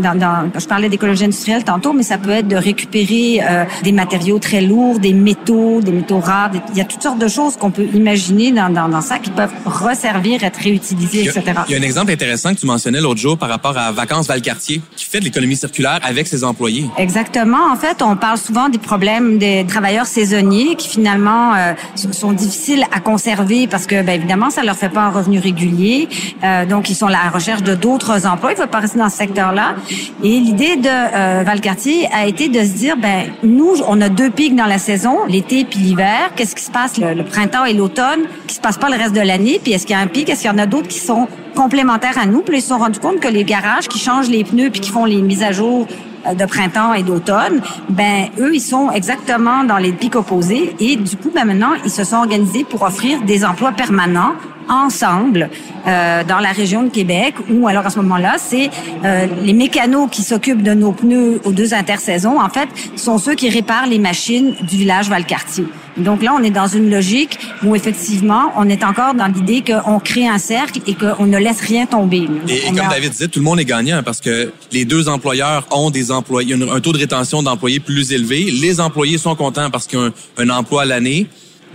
dans, 0.02 0.14
dans, 0.14 0.50
je 0.58 0.66
parlais 0.66 0.88
d'écologie 0.88 1.24
industrielle 1.24 1.64
tantôt, 1.64 1.92
mais 1.92 2.02
ça 2.02 2.18
peut 2.18 2.30
être 2.30 2.48
de 2.48 2.56
récupérer 2.56 3.40
euh, 3.42 3.64
des 3.82 3.92
matériaux 3.92 4.38
très 4.38 4.60
lourds, 4.60 4.98
des 4.98 5.12
métaux, 5.12 5.80
des 5.80 5.92
métaux 5.92 6.20
rares, 6.20 6.50
il 6.70 6.78
y 6.78 6.80
a 6.80 6.84
toutes 6.84 7.02
sortes 7.02 7.18
de 7.18 7.28
choses 7.28 7.56
qu'on 7.56 7.70
peut 7.70 7.86
imaginer 7.94 8.52
dans, 8.52 8.70
dans, 8.70 8.88
dans 8.88 9.00
ça 9.00 9.18
qui 9.18 9.30
peuvent 9.30 9.52
resservir, 9.64 10.42
être 10.44 10.58
réutilisés, 10.58 11.22
etc. 11.24 11.42
Il 11.68 11.72
y 11.72 11.76
a 11.76 11.78
un 11.78 11.82
exemple 11.82 12.12
intéressant 12.12 12.54
que 12.54 12.60
tu 12.60 12.66
mentionnais 12.66 13.00
l'autre 13.00 13.20
jour 13.20 13.38
par 13.38 13.48
rapport 13.48 13.76
à 13.76 13.92
Vacances 13.92 14.26
Valcartier, 14.26 14.80
qui 14.96 15.04
fait 15.04 15.20
de 15.20 15.24
l'économie 15.24 15.56
circulaire 15.56 16.00
avec 16.02 16.26
ses 16.26 16.44
employés. 16.44 16.86
Exactement. 16.98 17.70
En 17.72 17.76
fait, 17.76 18.02
on 18.02 18.16
parle 18.16 18.38
souvent 18.38 18.68
des 18.68 18.78
problèmes 18.78 19.38
des 19.38 19.64
travailleurs 19.66 20.06
saisonniers 20.06 20.76
qui 20.76 20.88
finalement 20.88 21.54
euh, 21.54 21.72
sont 22.12 22.32
difficiles 22.32 22.84
à 22.92 23.00
conserver 23.00 23.66
parce 23.66 23.86
que, 23.86 24.02
bien 24.02 24.14
évidemment, 24.14 24.50
ça 24.50 24.62
leur 24.62 24.76
fait 24.76 24.88
pas 24.88 25.02
un 25.02 25.10
revenu 25.10 25.38
régulier. 25.38 26.08
Euh, 26.44 26.66
donc, 26.66 26.90
ils 26.90 26.94
sont 26.94 27.06
à 27.06 27.10
la 27.10 27.30
recherche 27.30 27.62
de 27.62 27.74
d'autres 27.74 28.26
emplois. 28.26 28.52
Ils 28.52 28.58
veulent 28.58 28.68
pas 28.68 28.80
rester 28.80 28.98
dans 28.98 29.08
ce 29.08 29.16
secteur-là. 29.16 29.74
Et 30.22 30.40
l'idée 30.40 30.76
de 30.76 30.88
euh, 30.88 31.42
Valcartier 31.44 32.08
a 32.12 32.26
été 32.26 32.48
de 32.48 32.60
se 32.60 32.72
dire, 32.72 32.96
ben 32.96 33.26
nous, 33.42 33.74
on 33.86 34.00
a 34.00 34.08
deux 34.08 34.30
pics 34.30 34.56
dans 34.56 34.66
la 34.66 34.78
saison, 34.78 35.24
l'été 35.26 35.64
puis 35.64 35.78
l'hiver. 35.80 36.30
Qu'est-ce 36.36 36.54
qui 36.54 36.64
se 36.64 36.70
passe? 36.70 36.98
Le, 36.98 37.14
le 37.14 37.24
printemps 37.24 37.64
et 37.64 37.72
l'automne? 37.74 37.81
Qui 38.46 38.54
se 38.54 38.60
passe 38.60 38.78
pas 38.78 38.88
le 38.88 38.96
reste 38.96 39.14
de 39.14 39.20
l'année, 39.20 39.60
puis 39.62 39.72
est-ce 39.72 39.86
qu'il 39.86 39.96
y 39.96 39.98
a 39.98 40.02
un 40.02 40.06
pic, 40.06 40.28
est-ce 40.28 40.42
qu'il 40.42 40.50
y 40.50 40.54
en 40.54 40.58
a 40.58 40.66
d'autres 40.66 40.88
qui 40.88 40.98
sont 40.98 41.28
complémentaires 41.54 42.18
à 42.18 42.26
nous, 42.26 42.40
puis 42.40 42.58
ils 42.58 42.62
se 42.62 42.68
sont 42.68 42.78
rendus 42.78 43.00
compte 43.00 43.20
que 43.20 43.28
les 43.28 43.44
garages 43.44 43.88
qui 43.88 43.98
changent 43.98 44.28
les 44.28 44.44
pneus 44.44 44.70
puis 44.70 44.80
qui 44.80 44.90
font 44.90 45.04
les 45.04 45.20
mises 45.20 45.42
à 45.42 45.52
jour 45.52 45.86
euh, 46.26 46.34
de 46.34 46.44
printemps 46.44 46.94
et 46.94 47.02
d'automne, 47.02 47.60
ben 47.88 48.28
eux 48.38 48.54
ils 48.54 48.60
sont 48.60 48.90
exactement 48.90 49.64
dans 49.64 49.78
les 49.78 49.92
pics 49.92 50.16
opposés 50.16 50.74
et 50.80 50.96
du 50.96 51.16
coup 51.16 51.30
ben 51.34 51.44
maintenant 51.44 51.72
ils 51.84 51.90
se 51.90 52.04
sont 52.04 52.16
organisés 52.16 52.64
pour 52.64 52.82
offrir 52.82 53.20
des 53.22 53.44
emplois 53.44 53.72
permanents 53.72 54.32
ensemble 54.68 55.50
euh, 55.86 56.22
dans 56.24 56.38
la 56.38 56.50
région 56.50 56.84
de 56.84 56.88
Québec 56.88 57.34
ou 57.50 57.66
alors 57.66 57.86
à 57.86 57.90
ce 57.90 57.98
moment-là 57.98 58.36
c'est 58.38 58.70
euh, 59.04 59.26
les 59.42 59.52
mécanos 59.52 60.08
qui 60.10 60.22
s'occupent 60.22 60.62
de 60.62 60.74
nos 60.74 60.92
pneus 60.92 61.40
aux 61.44 61.52
deux 61.52 61.74
intersaisons 61.74 62.40
en 62.40 62.48
fait 62.48 62.68
sont 62.96 63.18
ceux 63.18 63.34
qui 63.34 63.50
réparent 63.50 63.86
les 63.86 63.98
machines 63.98 64.54
du 64.62 64.76
village 64.76 65.08
Valcartier. 65.08 65.66
Donc 65.96 66.22
là 66.22 66.34
on 66.38 66.42
est 66.42 66.50
dans 66.50 66.66
une 66.66 66.90
logique 66.90 67.38
où 67.62 67.74
effectivement 67.76 68.52
on 68.56 68.68
est 68.68 68.84
encore 68.84 69.14
dans 69.14 69.26
l'idée 69.26 69.62
qu'on 69.62 69.98
crée 69.98 70.26
un 70.26 70.38
cercle 70.38 70.80
et 70.86 70.94
qu'on 70.94 71.26
ne 71.26 71.38
laisse 71.38 71.60
rien 71.60 71.86
tomber. 71.86 72.28
Et, 72.48 72.60
comme 72.66 72.88
David 72.88 73.12
disait 73.12 73.28
tout 73.28 73.38
le 73.38 73.44
monde 73.44 73.60
est 73.60 73.64
gagnant 73.64 74.02
parce 74.02 74.20
que 74.20 74.52
les 74.72 74.84
deux 74.84 75.08
employeurs 75.08 75.66
ont 75.70 75.90
des 75.90 76.10
employés 76.10 76.54
un 76.54 76.80
taux 76.80 76.92
de 76.92 76.98
rétention 76.98 77.42
d'employés 77.42 77.80
plus 77.80 78.12
élevé, 78.12 78.50
les 78.50 78.80
employés 78.80 79.18
sont 79.18 79.34
contents 79.34 79.70
parce 79.70 79.86
qu'ils 79.86 79.98
ont 79.98 80.12
un, 80.38 80.48
emploi 80.50 80.82
à 80.82 80.84
l'année 80.84 81.28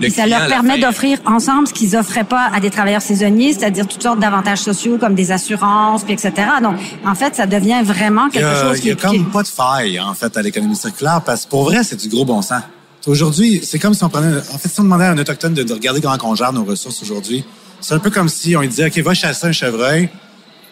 ça 0.10 0.28
leur 0.28 0.48
permet 0.48 0.78
d'offrir 0.80 1.20
ensemble 1.26 1.68
ce 1.68 1.74
qu'ils 1.74 1.96
offraient 1.96 2.24
pas 2.24 2.50
à 2.54 2.60
des 2.60 2.70
travailleurs 2.70 3.02
saisonniers, 3.02 3.54
c'est-à-dire 3.54 3.88
toutes 3.88 4.04
sortes 4.04 4.20
d'avantages 4.20 4.60
sociaux 4.60 4.98
comme 4.98 5.16
des 5.16 5.32
assurances, 5.32 6.04
puis 6.04 6.14
etc. 6.14 6.32
Donc, 6.62 6.76
en 7.06 7.16
fait, 7.16 7.36
ça 7.36 7.48
devient 7.48 7.82
vraiment 7.84 8.30
quelque 8.30 8.62
chose 8.62 8.80
qui 8.80 8.88
Il 8.88 8.90
y 8.90 8.92
a 8.92 8.96
comme 8.96 9.26
pas 9.32 9.44
de 9.44 9.48
faille, 9.48 10.00
en 10.00 10.14
fait, 10.14 10.36
à 10.38 10.42
l'économie 10.42 10.76
circulaire, 10.76 11.22
parce 11.26 11.46
que 11.46 11.50
pour 11.50 11.64
vrai, 11.64 11.84
c'est 11.84 12.00
du 12.00 12.10
gros 12.10 12.26
bon 12.26 12.42
sens. 12.42 12.62
Aujourd'hui, 13.08 13.62
c'est 13.64 13.80
comme 13.80 13.94
si 13.94 14.04
on 14.04 14.10
prenait... 14.10 14.38
En 14.54 14.58
fait, 14.58 14.68
si 14.68 14.80
on 14.82 14.84
demandait 14.84 15.06
à 15.06 15.12
un 15.12 15.18
autochtone 15.18 15.54
de, 15.54 15.74
regarder 15.74 16.02
comment 16.02 16.18
on 16.24 16.36
gère 16.36 16.52
nos 16.52 16.66
ressources 16.66 17.02
aujourd'hui, 17.02 17.46
c'est 17.80 17.94
un 17.94 18.00
peu 18.00 18.12
comme 18.12 18.28
si 18.28 18.56
on 18.58 18.62
lui 18.62 18.68
disait, 18.68 18.88
OK, 18.88 18.98
va 19.00 19.14
chasser 19.14 19.48
un 19.48 19.52
chevreuil, 19.54 20.10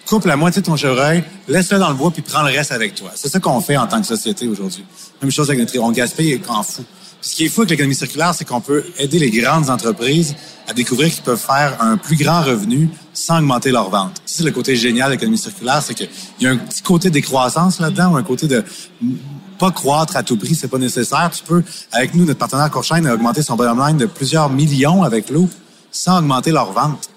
coupe 0.06 0.26
la 0.26 0.36
moitié 0.36 0.62
de 0.62 0.66
ton 0.68 0.76
chevreuil, 0.76 1.24
laisse-le 1.48 1.80
dans 1.80 1.90
le 1.90 1.96
bois, 1.96 2.12
puis 2.12 2.22
prends 2.22 2.44
le 2.44 2.52
reste 2.52 2.74
avec 2.74 2.94
toi. 2.94 3.12
C'est 3.16 3.30
ça 3.30 3.40
qu'on 3.40 3.62
fait 3.62 3.78
en 3.78 3.88
tant 3.88 4.02
que 4.02 4.08
société 4.08 4.48
aujourd'hui. 4.50 4.84
Même 5.22 5.32
chose 5.32 5.50
avec 5.50 5.62
notre... 5.62 5.80
On 5.80 5.92
gaspille 5.92 6.34
et 6.34 6.42
on 6.50 6.62
fout 6.62 6.86
ce 7.26 7.34
qui 7.34 7.46
est 7.46 7.50
fou 7.50 7.62
avec 7.62 7.72
l'économie 7.72 7.96
circulaire, 7.96 8.36
c'est 8.36 8.46
qu'on 8.46 8.62
peut 8.62 8.84
aider 9.00 9.18
les 9.18 9.32
grandes 9.32 9.72
entreprises 9.72 10.36
à 10.68 10.74
découvrir 10.74 11.12
qu'ils 11.12 11.24
peuvent 11.24 11.40
faire 11.40 11.82
un 11.82 11.98
plus 11.98 12.18
grand 12.18 12.44
revenu 12.44 12.88
sans 13.14 13.40
augmenter 13.40 13.72
leurs 13.72 13.90
ventes. 13.90 14.22
C'est 14.28 14.44
le 14.44 14.52
côté 14.52 14.76
génial 14.76 15.08
de 15.08 15.14
l'économie 15.14 15.40
circulaire, 15.40 15.82
c'est 15.82 15.96
qu'il 15.96 16.08
y 16.40 16.46
a 16.46 16.52
un 16.52 16.58
petit 16.58 16.84
côté 16.84 17.10
décroissance 17.10 17.80
là-dedans, 17.80 18.14
ou 18.14 18.18
un 18.18 18.24
côté 18.24 18.48
de 18.48 18.64
pas 19.58 19.72
croître 19.72 20.16
à 20.18 20.24
tout 20.24 20.38
prix, 20.38 20.56
c'est 20.56 20.68
pas 20.68 20.78
nécessaire. 20.78 21.30
Tu 21.34 21.44
peux, 21.44 21.64
avec 21.92 22.14
nous, 22.14 22.26
notre 22.26 22.40
partenaire 22.40 22.70
Courchaine 22.70 23.08
a 23.08 23.14
augmenté 23.14 23.42
son 23.42 23.56
bottom 23.56 23.80
line 23.80 23.98
de 23.98 24.06
plusieurs 24.06 24.50
millions 24.50 25.04
avec 25.04 25.30
l'eau 25.30 25.50
sans 25.92 26.20
augmenter 26.20 26.52
leurs 26.52 26.72
ventes. 26.72 27.10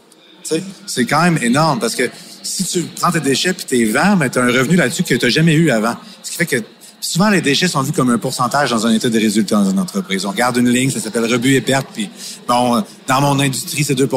C'est 0.86 1.04
quand 1.04 1.22
même 1.22 1.38
énorme 1.42 1.78
parce 1.78 1.94
que 1.94 2.08
si 2.42 2.64
tu 2.64 2.82
prends 2.82 3.10
tes 3.10 3.20
déchets 3.20 3.52
puis 3.52 3.66
tes 3.66 3.84
vends, 3.84 4.16
ben, 4.16 4.30
tu 4.30 4.38
as 4.38 4.42
un 4.42 4.52
revenu 4.52 4.76
là-dessus 4.76 5.02
que 5.02 5.14
tu 5.14 5.24
n'as 5.24 5.30
jamais 5.30 5.54
eu 5.54 5.70
avant. 5.70 5.96
Ce 6.22 6.30
qui 6.30 6.36
fait 6.36 6.46
que 6.46 6.56
souvent, 7.00 7.28
les 7.28 7.40
déchets 7.40 7.68
sont 7.68 7.82
vus 7.82 7.92
comme 7.92 8.10
un 8.10 8.18
pourcentage 8.18 8.70
dans 8.70 8.86
un 8.86 8.92
état 8.92 9.08
de 9.08 9.18
résultats 9.18 9.56
dans 9.56 9.70
une 9.70 9.78
entreprise. 9.78 10.24
On 10.24 10.32
garde 10.32 10.56
une 10.56 10.70
ligne, 10.70 10.90
ça 10.90 11.00
s'appelle 11.00 11.24
rebut 11.24 11.54
et 11.54 11.60
perte, 11.60 11.86
puis 11.92 12.08
bon, 12.46 12.82
dans 13.06 13.20
mon 13.20 13.38
industrie, 13.40 13.84
c'est 13.84 13.94
2 13.94 14.08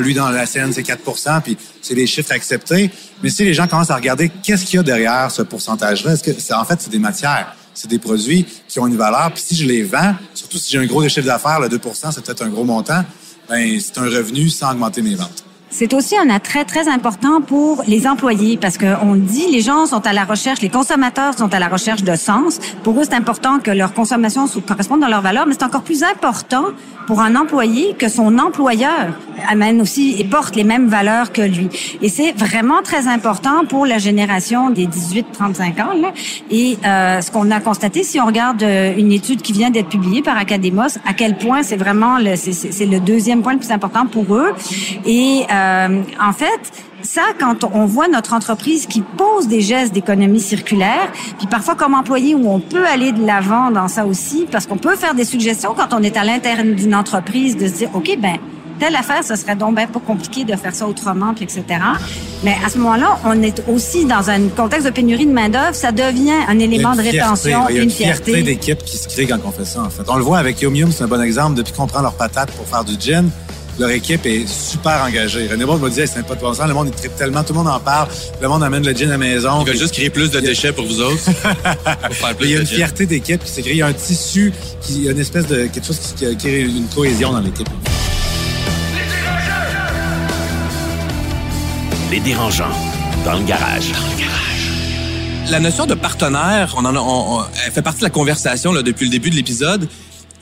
lui, 0.00 0.14
dans 0.14 0.28
la 0.30 0.46
scène, 0.46 0.72
c'est 0.72 0.82
4 0.82 1.42
puis 1.42 1.56
c'est 1.82 1.94
des 1.94 2.06
chiffres 2.06 2.32
acceptés. 2.32 2.90
Mais 3.22 3.30
si 3.30 3.44
les 3.44 3.54
gens 3.54 3.66
commencent 3.66 3.90
à 3.90 3.96
regarder 3.96 4.30
qu'est-ce 4.42 4.64
qu'il 4.64 4.76
y 4.76 4.80
a 4.80 4.82
derrière 4.82 5.30
ce 5.30 5.42
pourcentage-là, 5.42 6.12
est-ce 6.12 6.22
que 6.22 6.54
en 6.54 6.64
fait, 6.64 6.80
c'est 6.80 6.90
des 6.90 6.98
matières, 6.98 7.54
c'est 7.76 7.88
des 7.88 7.98
produits 7.98 8.44
qui 8.66 8.80
ont 8.80 8.86
une 8.86 8.96
valeur, 8.96 9.30
puis 9.32 9.42
si 9.42 9.54
je 9.54 9.66
les 9.66 9.82
vends, 9.82 10.14
surtout 10.34 10.58
si 10.58 10.72
j'ai 10.72 10.78
un 10.78 10.86
gros 10.86 11.06
chiffre 11.08 11.26
d'affaires, 11.26 11.60
le 11.60 11.68
2% 11.68 12.10
c'est 12.10 12.24
peut-être 12.24 12.42
un 12.42 12.48
gros 12.48 12.64
montant, 12.64 13.04
ben 13.48 13.78
c'est 13.78 13.98
un 13.98 14.04
revenu 14.04 14.48
sans 14.48 14.72
augmenter 14.72 15.02
mes 15.02 15.14
ventes. 15.14 15.45
C'est 15.78 15.92
aussi 15.92 16.16
un 16.16 16.30
attrait 16.30 16.64
très 16.64 16.88
important 16.88 17.42
pour 17.42 17.82
les 17.86 18.06
employés 18.06 18.56
parce 18.56 18.78
qu'on 18.78 19.14
dit 19.14 19.44
les 19.52 19.60
gens 19.60 19.84
sont 19.84 20.06
à 20.06 20.14
la 20.14 20.24
recherche, 20.24 20.62
les 20.62 20.70
consommateurs 20.70 21.36
sont 21.36 21.52
à 21.52 21.58
la 21.58 21.68
recherche 21.68 22.02
de 22.02 22.16
sens. 22.16 22.58
Pour 22.82 22.98
eux, 22.98 23.04
c'est 23.04 23.12
important 23.12 23.58
que 23.58 23.70
leur 23.70 23.92
consommation 23.92 24.46
corresponde 24.66 25.04
à 25.04 25.10
leurs 25.10 25.20
valeurs, 25.20 25.46
mais 25.46 25.52
c'est 25.52 25.66
encore 25.66 25.82
plus 25.82 26.02
important 26.02 26.64
pour 27.06 27.20
un 27.20 27.36
employé 27.36 27.94
que 27.98 28.08
son 28.08 28.38
employeur 28.38 29.14
amène 29.48 29.80
aussi 29.80 30.16
et 30.18 30.24
porte 30.24 30.56
les 30.56 30.64
mêmes 30.64 30.88
valeurs 30.88 31.30
que 31.30 31.42
lui. 31.42 31.68
Et 32.02 32.08
c'est 32.08 32.32
vraiment 32.32 32.82
très 32.82 33.06
important 33.06 33.64
pour 33.68 33.86
la 33.86 33.98
génération 33.98 34.70
des 34.70 34.86
18-35 34.86 35.82
ans. 35.82 35.92
Là. 36.00 36.12
Et 36.50 36.76
euh, 36.84 37.20
ce 37.20 37.30
qu'on 37.30 37.50
a 37.50 37.60
constaté, 37.60 38.02
si 38.02 38.20
on 38.20 38.26
regarde 38.26 38.62
euh, 38.62 38.94
une 38.96 39.12
étude 39.12 39.42
qui 39.42 39.52
vient 39.52 39.70
d'être 39.70 39.88
publiée 39.88 40.22
par 40.22 40.36
Academos, 40.36 40.98
à 41.06 41.12
quel 41.14 41.36
point 41.36 41.62
c'est 41.62 41.76
vraiment 41.76 42.18
le, 42.18 42.34
c'est, 42.36 42.86
le 42.86 42.98
deuxième 42.98 43.42
point 43.42 43.52
le 43.52 43.58
plus 43.58 43.70
important 43.70 44.06
pour 44.06 44.34
eux. 44.34 44.52
Et 45.04 45.44
euh, 45.52 45.65
en 46.20 46.32
fait, 46.32 46.84
ça, 47.02 47.22
quand 47.38 47.64
on 47.64 47.86
voit 47.86 48.08
notre 48.08 48.34
entreprise 48.34 48.86
qui 48.86 49.00
pose 49.00 49.48
des 49.48 49.60
gestes 49.60 49.92
d'économie 49.92 50.40
circulaire, 50.40 51.12
puis 51.38 51.46
parfois 51.46 51.74
comme 51.74 51.94
employé 51.94 52.34
où 52.34 52.50
on 52.50 52.60
peut 52.60 52.86
aller 52.86 53.12
de 53.12 53.24
l'avant 53.24 53.70
dans 53.70 53.88
ça 53.88 54.06
aussi, 54.06 54.46
parce 54.50 54.66
qu'on 54.66 54.78
peut 54.78 54.96
faire 54.96 55.14
des 55.14 55.24
suggestions 55.24 55.74
quand 55.74 55.94
on 55.94 56.02
est 56.02 56.16
à 56.16 56.24
l'intérieur 56.24 56.64
d'une 56.64 56.94
entreprise, 56.94 57.56
de 57.56 57.68
se 57.68 57.72
dire, 57.74 57.90
OK, 57.94 58.18
ben 58.18 58.38
telle 58.78 58.96
affaire, 58.96 59.24
ce 59.24 59.36
serait 59.36 59.56
donc 59.56 59.76
bien 59.76 59.86
pas 59.86 60.00
compliqué 60.00 60.44
de 60.44 60.54
faire 60.56 60.74
ça 60.74 60.86
autrement, 60.86 61.34
puis 61.34 61.44
etc. 61.44 61.64
Mais 62.44 62.56
à 62.64 62.68
ce 62.68 62.78
moment-là, 62.78 63.18
on 63.24 63.42
est 63.42 63.62
aussi 63.68 64.04
dans 64.04 64.28
un 64.30 64.48
contexte 64.48 64.86
de 64.86 64.92
pénurie 64.92 65.26
de 65.26 65.32
main-d'œuvre. 65.32 65.74
Ça 65.74 65.92
devient 65.92 66.44
un 66.48 66.58
élément 66.58 66.94
de 66.94 67.02
rétention, 67.02 67.68
il 67.70 67.76
y 67.76 67.78
a 67.78 67.82
une, 67.82 67.90
fierté. 67.90 68.42
d'équipe 68.42 68.82
qui 68.84 68.98
se 68.98 69.08
crée 69.08 69.26
quand 69.26 69.38
on 69.44 69.50
fait 69.50 69.64
ça, 69.64 69.82
en 69.82 69.90
fait. 69.90 70.02
On 70.08 70.16
le 70.16 70.22
voit 70.22 70.38
avec 70.38 70.60
Yum 70.60 70.76
Yum, 70.76 70.92
c'est 70.92 71.04
un 71.04 71.08
bon 71.08 71.20
exemple. 71.20 71.54
Depuis 71.54 71.72
qu'on 71.72 71.86
prend 71.86 72.02
leurs 72.02 72.16
patates 72.16 72.50
pour 72.52 72.66
faire 72.66 72.84
du 72.84 72.94
gin, 73.00 73.30
leur 73.78 73.90
équipe 73.90 74.24
est 74.26 74.46
super 74.48 75.04
engagée. 75.04 75.48
René 75.48 75.64
Bond 75.64 75.78
m'a 75.78 75.88
dit, 75.88 76.02
c'est 76.06 76.26
pas 76.26 76.34
de 76.34 76.40
bon 76.40 76.54
sens, 76.54 76.66
le 76.66 76.74
monde 76.74 76.88
est 76.88 77.16
tellement, 77.16 77.42
tout 77.42 77.52
le 77.52 77.58
monde 77.58 77.68
en 77.68 77.80
parle, 77.80 78.08
le 78.40 78.48
monde 78.48 78.62
amène 78.62 78.84
le 78.84 78.92
gin 78.92 79.08
à 79.08 79.12
la 79.12 79.18
maison. 79.18 79.62
Ils 79.62 79.66
veulent 79.66 79.78
juste 79.78 79.94
créer 79.94 80.10
plus 80.10 80.30
de 80.30 80.40
déchets 80.40 80.72
pour 80.72 80.86
vous 80.86 81.00
autres. 81.00 81.22
il 82.40 82.50
y 82.50 82.56
a 82.56 82.60
une 82.60 82.66
fierté 82.66 83.06
d'équipe 83.06 83.42
qui 83.44 83.50
s'est 83.50 83.62
créée, 83.62 83.74
il 83.74 83.78
y 83.78 83.82
a 83.82 83.86
un 83.86 83.92
tissu, 83.92 84.52
il 84.88 85.04
y 85.04 85.08
a 85.08 85.12
une 85.12 85.20
espèce 85.20 85.46
de 85.46 85.66
quelque 85.66 85.86
chose 85.86 85.98
qui, 86.16 86.36
crée 86.36 86.62
une 86.62 86.86
cohésion 86.94 87.32
dans 87.32 87.40
l'équipe. 87.40 87.68
Les 92.10 92.20
dérangeants 92.20 92.64
dans 93.24 93.34
le 93.34 93.44
garage. 93.44 93.92
La 95.50 95.60
notion 95.60 95.86
de 95.86 95.94
partenaire, 95.94 96.74
on 96.76 96.84
en 96.84 97.46
elle 97.64 97.72
fait 97.72 97.82
partie 97.82 98.00
de 98.00 98.04
la 98.04 98.10
conversation 98.10 98.72
là, 98.72 98.82
depuis 98.82 99.04
le 99.04 99.12
début 99.12 99.30
de 99.30 99.36
l'épisode 99.36 99.88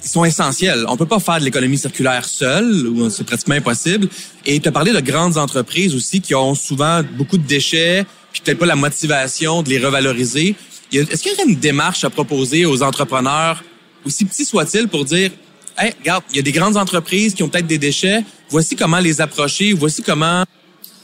ils 0.04 0.10
sont 0.10 0.24
essentiels. 0.24 0.84
On 0.88 0.96
peut 0.96 1.06
pas 1.06 1.18
faire 1.18 1.38
de 1.38 1.44
l'économie 1.44 1.78
circulaire 1.78 2.24
seul, 2.24 2.86
ou 2.86 3.08
c'est 3.10 3.24
pratiquement 3.24 3.54
impossible. 3.54 4.08
Et 4.44 4.60
tu 4.60 4.68
as 4.68 4.72
parlé 4.72 4.92
de 4.92 5.00
grandes 5.00 5.38
entreprises 5.38 5.94
aussi 5.94 6.20
qui 6.20 6.34
ont 6.34 6.54
souvent 6.54 7.02
beaucoup 7.16 7.38
de 7.38 7.46
déchets, 7.46 8.04
puis 8.32 8.42
peut-être 8.42 8.58
pas 8.58 8.66
la 8.66 8.76
motivation 8.76 9.62
de 9.62 9.70
les 9.70 9.78
revaloriser. 9.78 10.54
Est-ce 10.92 11.22
qu'il 11.22 11.32
y 11.32 11.34
aurait 11.34 11.50
une 11.50 11.58
démarche 11.58 12.04
à 12.04 12.10
proposer 12.10 12.66
aux 12.66 12.82
entrepreneurs, 12.82 13.64
aussi 14.04 14.24
petits 14.24 14.44
soient-ils, 14.44 14.88
pour 14.88 15.04
dire, 15.04 15.30
hey, 15.78 15.92
regarde, 15.98 16.22
il 16.30 16.36
y 16.36 16.38
a 16.38 16.42
des 16.42 16.52
grandes 16.52 16.76
entreprises 16.76 17.34
qui 17.34 17.42
ont 17.42 17.48
peut-être 17.48 17.66
des 17.66 17.78
déchets, 17.78 18.22
voici 18.50 18.76
comment 18.76 19.00
les 19.00 19.20
approcher, 19.20 19.72
voici 19.72 20.02
comment... 20.02 20.44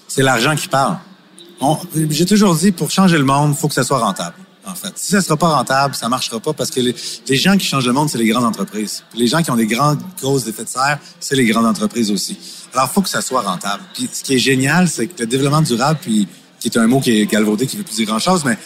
C'est 0.07 0.23
l'argent 0.23 0.55
qui 0.57 0.69
parle. 0.69 0.99
J'ai 2.11 2.27
toujours 2.27 2.55
dit, 2.55 2.73
pour 2.73 2.91
changer 2.91 3.17
le 3.17 3.25
monde, 3.25 3.57
faut 3.57 3.69
que 3.69 3.75
ça 3.75 3.85
soit 3.85 3.99
rentable 3.99 4.35
Si 4.95 5.13
ça 5.13 5.21
sera 5.21 5.37
pas 5.37 5.49
rentable, 5.49 5.95
ça 5.95 6.09
marchera 6.09 6.41
pas 6.41 6.53
parce 6.53 6.71
que 6.71 6.81
les, 6.81 7.37
gens 7.37 7.57
qui 7.57 7.67
changent 7.67 7.87
le 7.87 7.93
monde, 7.93 8.09
c'est 8.09 8.19
les 8.19 8.29
grandes 8.29 8.45
entreprises. 8.45 9.05
les 9.15 9.27
gens 9.27 9.43
qui 9.43 9.51
ont 9.51 9.57
des 9.57 9.67
grandes 9.67 10.01
grosses 10.21 10.47
effets 10.47 10.65
de 10.65 10.69
serre, 10.69 10.99
c'est 11.19 11.37
les 11.37 11.47
grandes 11.47 11.67
entreprises 11.67 12.11
aussi. 12.11 12.39
Alors, 12.73 12.89
il 12.91 12.95
faut 12.95 13.03
que 13.03 13.09
ça 13.09 13.21
soit 13.21 13.43
rentable. 13.43 13.83
Ce 14.13 14.23
qui 14.23 14.35
est 14.35 14.39
génial, 14.39 14.89
c'est 14.89 15.07
que 15.07 15.21
le 15.21 15.27
développement 15.27 15.63
durable, 15.63 15.99
puis 16.01 16.29
qui 16.59 16.69
est 16.69 16.79
un 16.79 16.87
mot 16.87 17.01
qui 17.01 17.21
est 17.21 17.27
galvaudé, 17.27 17.67
qui 17.67 17.77
veut 17.77 17.83
plus 17.83 17.97
dire 17.97 18.07
grand-chose, 18.07 18.45
mais 18.45 18.57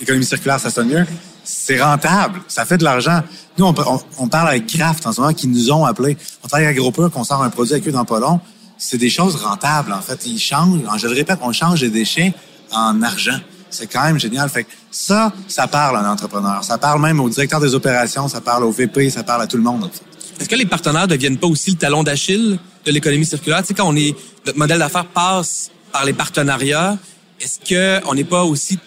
l'économie 0.00 0.24
circulaire, 0.24 0.60
ça 0.60 0.70
sonne 0.70 0.88
mieux. 0.88 1.06
C'est 1.44 1.80
rentable. 1.80 2.42
Ça 2.48 2.64
fait 2.64 2.78
de 2.78 2.84
l'argent. 2.84 3.22
Nous, 3.58 3.64
on, 3.66 4.28
parle 4.28 4.48
avec 4.48 4.66
Kraft 4.66 5.06
en 5.06 5.12
ce 5.12 5.20
moment, 5.20 5.32
qui 5.32 5.46
nous 5.46 5.70
ont 5.70 5.84
appelés. 5.84 6.16
On 6.42 6.48
travaille 6.48 6.66
avec 6.66 6.78
Agropur, 6.78 7.10
qu'on 7.10 7.24
sort 7.24 7.42
un 7.42 7.50
produit 7.50 7.74
avec 7.74 7.86
eux 7.86 7.92
dans 7.92 8.04
pas 8.04 8.18
long. 8.18 8.40
C'est 8.76 8.98
des 8.98 9.10
choses 9.10 9.36
rentables, 9.36 9.92
en 9.92 10.00
fait. 10.00 10.26
Ils 10.26 10.38
changent, 10.38 10.80
je 10.96 11.06
le 11.06 11.14
répète, 11.14 11.38
on 11.42 11.52
change 11.52 11.82
les 11.82 11.90
déchets 11.90 12.34
en 12.72 13.00
argent. 13.02 13.38
C'est 13.74 13.86
quand 13.86 14.04
même 14.04 14.18
génial. 14.18 14.48
Fait 14.48 14.66
ça, 14.90 15.32
ça 15.48 15.66
parle 15.66 15.96
à 15.96 16.00
un 16.00 16.12
entrepreneur. 16.12 16.62
Ça 16.62 16.78
parle 16.78 17.00
même 17.00 17.20
au 17.20 17.28
directeur 17.28 17.60
des 17.60 17.74
opérations, 17.74 18.28
ça 18.28 18.40
parle 18.40 18.64
au 18.64 18.70
VP, 18.70 19.10
ça 19.10 19.24
parle 19.24 19.42
à 19.42 19.46
tout 19.46 19.56
le 19.56 19.62
monde. 19.62 19.90
Est-ce 20.40 20.48
que 20.48 20.54
les 20.54 20.66
partenaires 20.66 21.02
ne 21.02 21.08
deviennent 21.08 21.38
pas 21.38 21.46
aussi 21.46 21.72
le 21.72 21.76
talon 21.76 22.02
d'Achille 22.02 22.58
de 22.84 22.92
l'économie 22.92 23.26
circulaire? 23.26 23.62
Tu 23.62 23.68
sais, 23.68 23.74
quand 23.74 23.88
on 23.88 23.96
est, 23.96 24.14
notre 24.46 24.58
modèle 24.58 24.78
d'affaires 24.78 25.06
passe 25.06 25.70
par 25.92 26.04
les 26.04 26.12
partenariats, 26.12 26.96
est-ce 27.40 28.00
qu'on 28.02 28.14
n'est 28.14 28.24
pas 28.24 28.44
aussi 28.44 28.78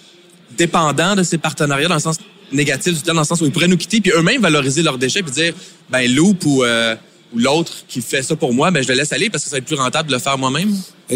dépendant 0.57 1.15
de 1.15 1.23
ces 1.23 1.37
partenariats 1.37 1.87
dans 1.87 1.95
le 1.95 2.01
sens 2.01 2.17
négatif 2.51 2.93
du 2.93 3.01
terme, 3.01 3.15
dans 3.17 3.23
le 3.23 3.27
sens 3.27 3.41
où 3.41 3.45
ils 3.45 3.51
pourraient 3.51 3.67
nous 3.67 3.77
quitter 3.77 3.99
puis 3.99 4.11
eux-mêmes 4.15 4.41
valoriser 4.41 4.81
leurs 4.81 4.97
déchets 4.97 5.21
puis 5.21 5.31
dire, 5.31 5.53
ben, 5.89 6.09
Loop 6.13 6.45
ou, 6.45 6.63
euh, 6.63 6.95
ou 7.33 7.39
l'autre 7.39 7.71
qui 7.87 8.01
fait 8.01 8.23
ça 8.23 8.35
pour 8.35 8.53
moi, 8.53 8.71
ben, 8.71 8.81
je 8.83 8.87
le 8.87 8.95
laisse 8.95 9.11
aller 9.11 9.29
parce 9.29 9.43
que 9.43 9.49
ça 9.49 9.55
va 9.55 9.59
être 9.59 9.65
plus 9.65 9.75
rentable 9.75 10.09
de 10.09 10.13
le 10.13 10.19
faire 10.19 10.37
moi-même? 10.37 10.73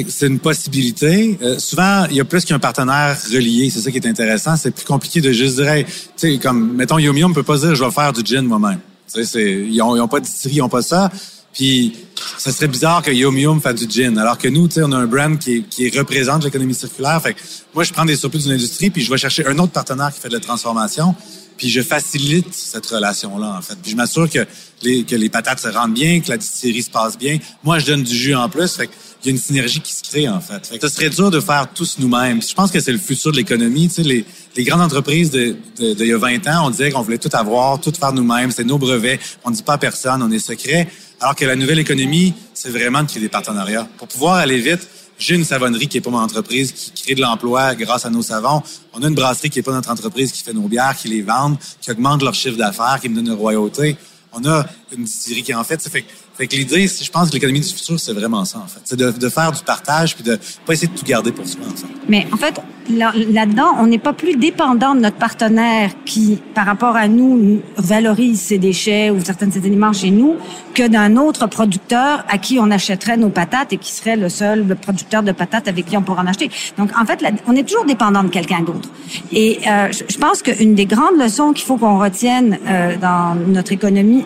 C'est 0.08 0.28
une 0.28 0.40
possibilité. 0.40 1.38
Euh, 1.42 1.60
souvent, 1.60 2.06
il 2.10 2.16
y 2.16 2.22
a 2.22 2.26
plus 2.26 2.46
qu'un 2.46 2.60
partenaire 2.60 3.18
relié. 3.32 3.70
C'est 3.70 3.82
ça 3.82 3.92
qui 3.92 3.98
est 3.98 4.08
intéressant. 4.08 4.56
C'est 4.56 4.72
plus 4.72 4.86
compliqué 4.86 5.22
de 5.22 5.32
juste 5.32 5.56
dire, 5.58 5.86
tu 5.86 5.94
sais, 6.16 6.38
comme, 6.38 6.74
mettons, 6.74 6.98
Yum 6.98 7.18
Yum 7.18 7.34
peut 7.34 7.44
pas 7.44 7.58
dire, 7.58 7.76
je 7.76 7.84
vais 7.84 7.92
faire 7.92 8.14
du 8.14 8.22
gin 8.24 8.46
moi-même. 8.46 8.80
Ils 9.16 9.82
ont, 9.82 9.96
ils 9.96 10.02
ont 10.02 10.08
pas 10.08 10.20
de 10.20 10.28
ils 10.46 10.62
ont 10.62 10.70
pas 10.70 10.82
ça. 10.82 11.12
Puis, 11.54 11.94
ça 12.38 12.52
serait 12.52 12.70
bizarre 12.70 13.02
que 13.02 13.12
Yum 13.12 13.38
Yum 13.38 13.62
fasse 13.62 13.76
du 13.76 13.90
gin. 13.90 14.18
Alors 14.18 14.38
que 14.38 14.48
nous, 14.48 14.68
tu 14.68 14.76
sais, 14.76 14.84
on 14.84 14.92
a 14.94 14.98
un 14.98 15.08
brand 15.08 15.38
qui, 15.38 15.64
qui 15.64 15.90
représente 15.90 16.46
l'économie 16.46 16.74
circulaire. 16.74 17.22
Fait 17.22 17.34
que 17.34 17.40
moi, 17.74 17.84
je 17.84 17.92
prends 17.92 18.06
des 18.06 18.16
surplus 18.16 18.44
d'une 18.44 18.54
industrie, 18.54 18.90
puis 18.90 19.02
je 19.02 19.12
vais 19.12 19.18
chercher 19.18 19.46
un 19.46 19.58
autre 19.60 19.74
partenaire 19.74 20.14
qui 20.14 20.22
fait 20.22 20.30
de 20.30 20.36
la 20.36 20.40
transformation 20.40 21.16
puis 21.62 21.70
je 21.70 21.84
facilite 21.84 22.56
cette 22.56 22.88
relation-là, 22.88 23.56
en 23.56 23.62
fait. 23.62 23.76
Puis 23.80 23.92
je 23.92 23.96
m'assure 23.96 24.28
que 24.28 24.48
les, 24.82 25.04
que 25.04 25.16
les 25.16 25.30
patates 25.30 25.60
se 25.60 25.68
rendent 25.68 25.94
bien, 25.94 26.20
que 26.20 26.28
la 26.30 26.38
distillerie 26.38 26.82
se 26.82 26.90
passe 26.90 27.20
bien. 27.20 27.38
Moi, 27.64 27.78
je 27.78 27.86
donne 27.86 28.02
du 28.02 28.16
jus 28.16 28.34
en 28.34 28.50
plus. 28.50 28.74
Fait 28.74 28.90
il 29.24 29.28
y 29.28 29.30
a 29.30 29.32
une 29.34 29.38
synergie 29.38 29.80
qui 29.80 29.94
se 29.94 30.02
crée, 30.02 30.28
en 30.28 30.42
fait. 30.42 30.66
fait 30.66 30.80
que 30.80 30.88
ce 30.88 30.96
serait 30.96 31.12
dur 31.12 31.30
de 31.30 31.40
faire 31.40 31.68
tous 31.72 32.00
nous-mêmes. 32.00 32.42
Je 32.42 32.56
pense 32.56 32.72
que 32.72 32.80
c'est 32.80 32.92
le 32.92 32.98
futur 32.98 33.32
de 33.32 33.38
l'économie. 33.38 33.90
Tu 33.90 33.94
sais, 33.94 34.02
les, 34.02 34.26
les 34.56 34.64
grandes 34.64 34.82
entreprises 34.82 35.30
de, 35.30 35.56
de, 35.78 35.94
de, 35.94 36.04
il 36.04 36.08
y 36.08 36.14
a 36.14 36.18
20 36.18 36.48
ans, 36.48 36.66
on 36.66 36.72
disait 36.72 36.90
qu'on 36.90 37.04
voulait 37.04 37.20
tout 37.20 37.30
avoir, 37.32 37.80
tout 37.80 37.92
faire 37.92 38.12
nous-mêmes. 38.12 38.50
C'est 38.50 38.64
nos 38.64 38.80
brevets. 38.80 39.20
On 39.44 39.52
ne 39.52 39.56
dit 39.56 39.62
pas 39.62 39.74
à 39.74 39.78
personne, 39.78 40.24
on 40.24 40.32
est 40.32 40.40
secret. 40.40 40.88
Alors 41.20 41.36
que 41.36 41.46
la 41.46 41.56
nouvelle 41.56 41.78
économie, 41.78 42.34
c'est 42.56 42.72
vraiment 42.72 43.04
de 43.04 43.08
créer 43.08 43.22
des 43.22 43.30
partenariats. 43.30 43.88
Pour 44.00 44.08
pouvoir 44.08 44.38
aller 44.38 44.58
vite, 44.58 44.88
j'ai 45.22 45.36
une 45.36 45.44
savonnerie 45.44 45.88
qui 45.88 45.98
est 45.98 46.02
pas 46.02 46.10
mon 46.10 46.18
entreprise, 46.18 46.72
qui 46.72 47.04
crée 47.04 47.14
de 47.14 47.22
l'emploi 47.22 47.76
grâce 47.76 48.06
à 48.08 48.10
nos 48.10 48.24
savons. 48.24 48.64
On 48.92 49.04
a 49.04 49.08
une 49.08 49.14
brasserie 49.14 49.52
qui 49.52 49.60
est 49.60 49.62
pas 49.62 49.72
notre 49.72 49.92
entreprise, 49.92 50.32
qui 50.32 50.42
fait 50.42 50.52
nos 50.52 50.68
bières, 50.68 50.98
qui 50.98 51.10
les 51.10 51.22
vend, 51.22 51.56
qui 51.80 51.92
augmente 51.92 52.24
leur 52.24 52.34
chiffre 52.34 52.58
d'affaires, 52.58 52.98
qui 53.00 53.08
me 53.08 53.16
donne 53.16 53.28
une 53.28 53.34
royauté. 53.34 53.96
On 54.34 54.44
a 54.50 54.66
une 54.96 55.04
distillerie 55.04 55.44
qui 55.44 55.54
en 55.54 55.64
fait. 55.64 55.82
Ça 55.82 55.90
fait 55.90 56.06
que 56.48 56.56
l'idée, 56.56 56.88
je 56.88 57.12
pense 57.12 57.30
que 57.30 57.34
l'économie 57.34 57.60
du 57.60 57.68
futur, 57.68 58.00
c'est 58.00 58.14
vraiment 58.14 58.46
ça, 58.46 58.60
en 58.60 58.68
fait. 58.68 58.80
C'est 58.84 58.98
de, 58.98 59.30
faire 59.30 59.52
du 59.52 59.64
partage 59.64 60.16
puis 60.16 60.24
de 60.24 60.40
pas 60.66 60.74
essayer 60.74 60.88
de 60.88 60.98
tout 60.98 61.06
garder 61.06 61.32
pour 61.32 61.48
soi, 61.48 61.62
en. 61.66 61.88
Mais 62.10 62.28
en 62.32 62.38
fait, 62.38 62.60
là-dedans, 62.90 63.76
on 63.80 63.88
n'est 63.88 64.00
pas 64.00 64.14
plus 64.14 64.36
dépendant 64.36 64.96
de 64.96 65.02
notre 65.02 65.18
partenaire 65.18 65.92
qui, 66.06 66.40
par 66.54 66.66
rapport 66.66 66.96
à 66.96 67.08
nous, 67.08 67.62
valorise 67.78 68.42
ses 68.42 68.58
déchets 68.58 69.12
ou 69.12 69.24
certains 69.24 69.48
de 69.48 69.54
ses 69.54 69.66
aliments 69.66 69.94
chez 69.94 70.12
nous 70.12 70.36
que 70.74 70.88
d'un 70.88 71.16
autre 71.18 71.48
producteur 71.48 72.26
à 72.28 72.38
qui 72.38 72.60
on 72.60 72.72
achèterait 72.72 73.18
nos 73.18 73.30
patates 73.30 73.74
et 73.74 73.78
qui 73.78 73.92
serait 73.92 74.18
le 74.18 74.30
seul 74.30 74.76
producteur 74.76 75.24
de 75.24 75.32
patates 75.32 75.68
avec 75.68 75.86
qui 75.86 75.98
on 75.98 76.02
pourrait 76.02 76.22
en 76.22 76.28
acheter. 76.28 76.50
Donc, 76.78 76.90
en 77.00 77.06
fait, 77.06 77.24
on 77.48 77.56
est 77.56 77.64
toujours 77.64 77.86
dépendant 77.86 78.24
de 78.24 78.30
quelqu'un 78.30 78.62
d'autre. 78.62 78.90
Et 79.32 79.60
euh, 79.68 79.90
je 79.92 80.18
pense 80.18 80.42
qu'une 80.42 80.76
des 80.76 80.86
grandes 80.86 81.18
leçons 81.18 81.54
qu'il 81.54 81.66
faut 81.66 81.78
qu'on 81.78 82.00
retienne 82.00 82.58
euh, 82.68 82.98
dans 82.98 83.36
notre 83.36 83.72
économie 83.72 84.26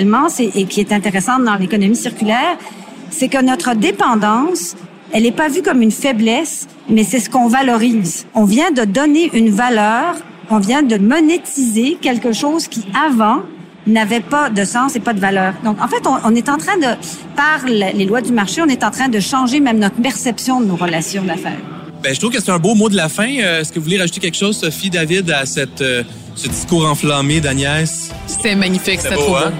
actuellement, 0.00 0.28
c'est 0.30 0.50
et 0.54 0.64
qui 0.64 0.80
est 0.80 0.92
intéressante 0.92 1.44
dans 1.44 1.56
l'économie 1.56 1.96
circulaire, 1.96 2.56
c'est 3.10 3.28
que 3.28 3.42
notre 3.42 3.74
dépendance, 3.74 4.74
elle 5.12 5.24
n'est 5.24 5.32
pas 5.32 5.48
vue 5.48 5.60
comme 5.62 5.82
une 5.82 5.90
faiblesse, 5.90 6.66
mais 6.88 7.04
c'est 7.04 7.20
ce 7.20 7.28
qu'on 7.28 7.48
valorise. 7.48 8.26
On 8.34 8.44
vient 8.44 8.70
de 8.70 8.84
donner 8.84 9.30
une 9.34 9.50
valeur, 9.50 10.14
on 10.48 10.58
vient 10.58 10.82
de 10.82 10.96
monétiser 10.96 11.98
quelque 12.00 12.32
chose 12.32 12.66
qui 12.66 12.86
avant 13.06 13.42
n'avait 13.86 14.20
pas 14.20 14.48
de 14.48 14.64
sens 14.64 14.96
et 14.96 15.00
pas 15.00 15.12
de 15.12 15.20
valeur. 15.20 15.52
Donc, 15.64 15.76
en 15.82 15.88
fait, 15.88 16.02
on, 16.06 16.34
est 16.34 16.48
en 16.48 16.56
train 16.56 16.78
de, 16.78 16.96
par 17.36 17.66
les 17.66 18.04
lois 18.06 18.22
du 18.22 18.32
marché, 18.32 18.62
on 18.62 18.68
est 18.68 18.84
en 18.84 18.90
train 18.90 19.08
de 19.08 19.20
changer 19.20 19.60
même 19.60 19.78
notre 19.78 20.00
perception 20.00 20.60
de 20.60 20.66
nos 20.66 20.76
relations 20.76 21.24
d'affaires. 21.24 21.60
Ben, 22.02 22.14
je 22.14 22.18
trouve 22.18 22.32
que 22.32 22.40
c'est 22.40 22.50
un 22.50 22.58
beau 22.58 22.74
mot 22.74 22.88
de 22.88 22.96
la 22.96 23.10
fin. 23.10 23.28
Euh, 23.28 23.60
Est-ce 23.60 23.70
que 23.72 23.78
vous 23.78 23.84
voulez 23.84 23.98
rajouter 23.98 24.20
quelque 24.20 24.36
chose, 24.36 24.56
Sophie, 24.56 24.88
David, 24.88 25.30
à 25.30 25.44
cette, 25.44 25.82
euh, 25.82 26.02
ce 26.34 26.48
discours 26.48 26.86
enflammé 26.86 27.40
d'Agnès? 27.40 28.10
C'était 28.26 28.54
magnifique, 28.54 29.00
C'est 29.00 29.10
c'était 29.10 29.16
beau, 29.16 29.22
trop 29.22 29.36
hein? 29.36 29.52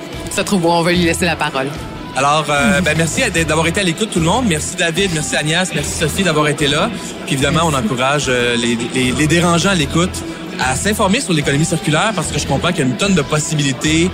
Trop 0.44 0.58
beau, 0.58 0.70
on 0.70 0.82
va 0.82 0.92
lui 0.92 1.04
laisser 1.04 1.26
la 1.26 1.36
parole. 1.36 1.68
Alors, 2.16 2.44
euh, 2.50 2.80
ben, 2.80 2.96
merci 2.96 3.22
d'avoir 3.46 3.66
été 3.68 3.80
à 3.80 3.84
l'écoute, 3.84 4.10
tout 4.10 4.18
le 4.18 4.24
monde. 4.26 4.44
Merci 4.48 4.74
David, 4.76 5.10
merci 5.14 5.36
Agnès, 5.36 5.70
merci 5.74 5.92
Sophie 5.98 6.24
d'avoir 6.24 6.48
été 6.48 6.66
là. 6.66 6.90
Puis 7.26 7.34
évidemment, 7.34 7.60
on 7.64 7.74
encourage 7.74 8.26
euh, 8.28 8.56
les, 8.56 8.76
les, 8.94 9.12
les 9.12 9.26
dérangeants 9.26 9.70
à 9.70 9.74
l'écoute 9.74 10.22
à 10.58 10.74
s'informer 10.74 11.20
sur 11.20 11.32
l'économie 11.32 11.64
circulaire 11.64 12.12
parce 12.14 12.28
que 12.28 12.38
je 12.38 12.46
comprends 12.46 12.68
qu'il 12.68 12.80
y 12.80 12.82
a 12.82 12.86
une 12.86 12.96
tonne 12.96 13.14
de 13.14 13.22
possibilités 13.22 14.10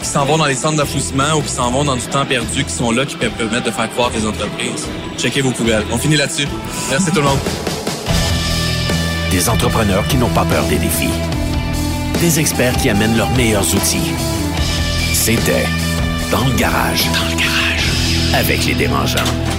qui 0.00 0.08
s'en 0.08 0.24
vont 0.24 0.36
dans 0.36 0.46
les 0.46 0.54
centres 0.54 0.76
d'enfouissement 0.76 1.34
ou 1.36 1.42
qui 1.42 1.50
s'en 1.50 1.70
vont 1.70 1.84
dans 1.84 1.96
du 1.96 2.02
temps 2.02 2.26
perdu, 2.26 2.64
qui 2.64 2.72
sont 2.72 2.90
là, 2.90 3.06
qui 3.06 3.16
peuvent 3.16 3.30
permettre 3.30 3.64
de 3.64 3.70
faire 3.70 3.90
croître 3.90 4.16
les 4.16 4.26
entreprises. 4.26 4.86
Checkez 5.18 5.40
vos 5.40 5.50
poubelles. 5.50 5.84
On 5.92 5.98
finit 5.98 6.16
là-dessus. 6.16 6.48
Merci 6.90 7.10
tout 7.10 7.20
le 7.20 7.26
monde. 7.26 7.38
Des 9.30 9.48
entrepreneurs 9.48 10.06
qui 10.08 10.16
n'ont 10.16 10.28
pas 10.30 10.44
peur 10.44 10.64
des 10.64 10.76
défis. 10.76 11.08
Des 12.20 12.38
experts 12.38 12.76
qui 12.76 12.90
amènent 12.90 13.16
leurs 13.16 13.30
meilleurs 13.30 13.74
outils. 13.74 14.12
C'était 15.26 15.64
Dans 16.30 16.44
le 16.44 16.54
garage. 16.54 17.06
Dans 17.06 17.30
le 17.30 17.36
garage. 17.40 17.88
Avec 18.34 18.66
les 18.66 18.74
dérangeants. 18.74 19.53